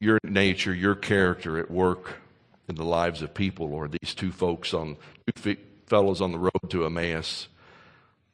your 0.00 0.18
nature, 0.24 0.72
your 0.72 0.94
character 0.94 1.58
at 1.58 1.70
work 1.70 2.14
in 2.66 2.76
the 2.76 2.84
lives 2.84 3.20
of 3.20 3.34
people, 3.34 3.68
Lord. 3.68 3.94
These 4.00 4.14
two 4.14 4.32
folks 4.32 4.72
on 4.72 4.96
two 5.36 5.56
fellows 5.84 6.22
on 6.22 6.32
the 6.32 6.38
road 6.38 6.70
to 6.70 6.86
Emmaus. 6.86 7.48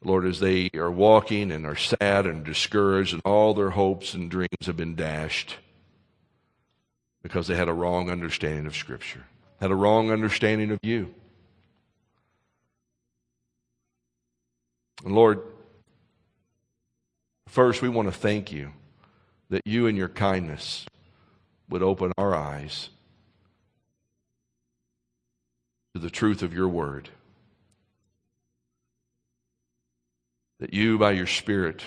Lord, 0.03 0.25
as 0.25 0.39
they 0.39 0.69
are 0.75 0.91
walking 0.91 1.51
and 1.51 1.65
are 1.65 1.75
sad 1.75 2.25
and 2.25 2.43
discouraged, 2.43 3.13
and 3.13 3.21
all 3.25 3.53
their 3.53 3.71
hopes 3.71 4.13
and 4.13 4.29
dreams 4.29 4.65
have 4.65 4.77
been 4.77 4.95
dashed 4.95 5.57
because 7.23 7.47
they 7.47 7.55
had 7.55 7.67
a 7.67 7.73
wrong 7.73 8.09
understanding 8.09 8.65
of 8.65 8.75
Scripture, 8.75 9.25
had 9.59 9.71
a 9.71 9.75
wrong 9.75 10.11
understanding 10.11 10.71
of 10.71 10.79
you. 10.83 11.13
And 15.03 15.13
Lord, 15.13 15.41
first 17.47 17.81
we 17.81 17.89
want 17.89 18.07
to 18.07 18.17
thank 18.17 18.51
you 18.51 18.73
that 19.49 19.65
you 19.65 19.87
and 19.87 19.97
your 19.97 20.09
kindness 20.09 20.85
would 21.69 21.83
open 21.83 22.11
our 22.17 22.35
eyes 22.35 22.89
to 25.93 25.99
the 25.99 26.09
truth 26.09 26.41
of 26.43 26.53
your 26.53 26.67
word. 26.67 27.09
That 30.59 30.73
you, 30.73 30.97
by 30.97 31.11
your 31.11 31.27
Spirit, 31.27 31.83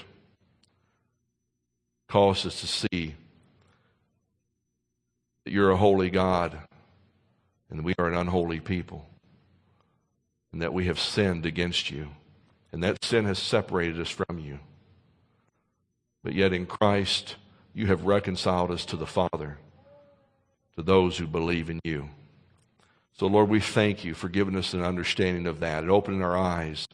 cause 2.09 2.47
us 2.47 2.61
to 2.61 2.67
see 2.67 3.15
that 5.45 5.53
you're 5.53 5.71
a 5.71 5.77
holy 5.77 6.11
God 6.11 6.59
and 7.71 7.85
we 7.85 7.95
are 7.99 8.09
an 8.09 8.17
unholy 8.17 8.61
people 8.61 9.09
and 10.53 10.63
that 10.63 10.73
we 10.73 10.87
have 10.87 10.99
sinned 10.99 11.47
against 11.47 11.91
you 11.91 12.09
and 12.73 12.83
that 12.83 13.05
sin 13.05 13.25
has 13.25 13.39
separated 13.39 14.01
us 14.01 14.11
from 14.11 14.39
you. 14.39 14.59
But 16.23 16.35
yet 16.35 16.53
in 16.53 16.67
Christ, 16.67 17.37
you 17.73 17.87
have 17.87 18.05
reconciled 18.05 18.71
us 18.71 18.85
to 18.87 18.97
the 18.97 19.07
Father, 19.07 19.59
to 20.77 20.83
those 20.83 21.19
who 21.19 21.27
believe 21.27 21.71
in 21.71 21.81
you. 21.85 22.11
So, 23.15 23.27
Lord, 23.27 23.49
we 23.49 23.61
thank 23.61 24.05
you 24.05 24.15
for 24.15 24.29
giving 24.29 24.57
us 24.57 24.75
an 24.75 24.83
understanding 24.83 25.47
of 25.47 25.61
that 25.61 25.83
and 25.83 25.91
opening 25.91 26.23
our 26.23 26.37
eyes 26.37 26.87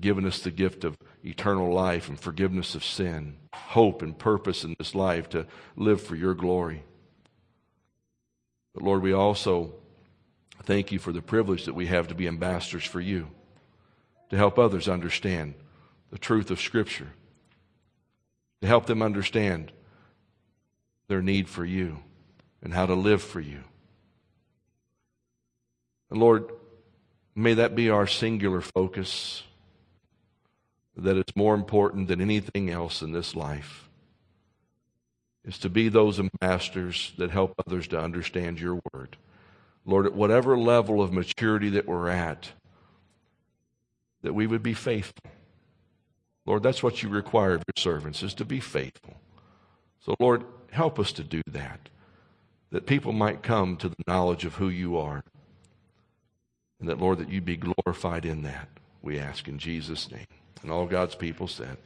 giving 0.00 0.26
us 0.26 0.40
the 0.40 0.50
gift 0.50 0.84
of 0.84 0.96
eternal 1.24 1.72
life 1.72 2.08
and 2.08 2.20
forgiveness 2.20 2.74
of 2.74 2.84
sin, 2.84 3.36
hope 3.54 4.02
and 4.02 4.18
purpose 4.18 4.64
in 4.64 4.74
this 4.78 4.94
life 4.94 5.28
to 5.30 5.46
live 5.76 6.02
for 6.02 6.14
your 6.14 6.34
glory. 6.34 6.84
But, 8.74 8.82
Lord, 8.82 9.02
we 9.02 9.12
also 9.12 9.74
thank 10.62 10.92
you 10.92 10.98
for 10.98 11.12
the 11.12 11.22
privilege 11.22 11.64
that 11.64 11.74
we 11.74 11.86
have 11.86 12.08
to 12.08 12.14
be 12.14 12.28
ambassadors 12.28 12.84
for 12.84 13.00
you, 13.00 13.28
to 14.30 14.36
help 14.36 14.58
others 14.58 14.88
understand 14.88 15.54
the 16.10 16.18
truth 16.18 16.50
of 16.50 16.60
Scripture, 16.60 17.08
to 18.60 18.68
help 18.68 18.86
them 18.86 19.02
understand 19.02 19.72
their 21.08 21.22
need 21.22 21.48
for 21.48 21.64
you 21.64 22.00
and 22.62 22.74
how 22.74 22.84
to 22.84 22.94
live 22.94 23.22
for 23.22 23.40
you. 23.40 23.64
And 26.10 26.20
Lord, 26.20 26.50
may 27.34 27.54
that 27.54 27.74
be 27.74 27.90
our 27.90 28.06
singular 28.06 28.60
focus, 28.60 29.42
that 31.02 31.16
it's 31.16 31.36
more 31.36 31.54
important 31.54 32.08
than 32.08 32.20
anything 32.20 32.70
else 32.70 33.02
in 33.02 33.12
this 33.12 33.36
life, 33.36 33.88
is 35.44 35.58
to 35.58 35.68
be 35.68 35.88
those 35.88 36.18
ambassadors 36.18 37.12
that 37.18 37.30
help 37.30 37.54
others 37.66 37.86
to 37.88 38.00
understand 38.00 38.60
your 38.60 38.80
word. 38.92 39.16
Lord, 39.86 40.06
at 40.06 40.14
whatever 40.14 40.58
level 40.58 41.00
of 41.00 41.12
maturity 41.12 41.70
that 41.70 41.86
we're 41.86 42.08
at, 42.08 42.50
that 44.22 44.34
we 44.34 44.46
would 44.46 44.62
be 44.62 44.74
faithful. 44.74 45.30
Lord, 46.44 46.62
that's 46.62 46.82
what 46.82 47.02
you 47.02 47.08
require 47.08 47.54
of 47.54 47.62
your 47.66 47.82
servants, 47.82 48.22
is 48.22 48.34
to 48.34 48.44
be 48.44 48.60
faithful. 48.60 49.14
So, 50.00 50.14
Lord, 50.18 50.44
help 50.72 50.98
us 50.98 51.12
to 51.12 51.22
do 51.22 51.42
that, 51.46 51.88
that 52.70 52.86
people 52.86 53.12
might 53.12 53.42
come 53.42 53.76
to 53.76 53.88
the 53.88 53.96
knowledge 54.06 54.44
of 54.44 54.56
who 54.56 54.68
you 54.68 54.96
are. 54.96 55.22
And 56.80 56.88
that, 56.88 57.00
Lord, 57.00 57.18
that 57.18 57.30
you 57.30 57.40
be 57.40 57.56
glorified 57.56 58.24
in 58.24 58.42
that, 58.42 58.68
we 59.02 59.18
ask 59.18 59.48
in 59.48 59.58
Jesus' 59.58 60.10
name. 60.10 60.26
And 60.62 60.70
all 60.70 60.86
God's 60.86 61.14
people 61.14 61.48
said, 61.48 61.76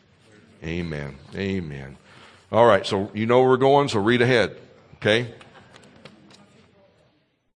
Amen. 0.64 1.16
Amen. 1.34 1.96
All 2.50 2.66
right, 2.66 2.86
so 2.86 3.10
you 3.14 3.26
know 3.26 3.40
where 3.40 3.48
we're 3.48 3.56
going, 3.56 3.88
so 3.88 3.98
read 3.98 4.22
ahead, 4.22 4.56
okay? 4.96 5.32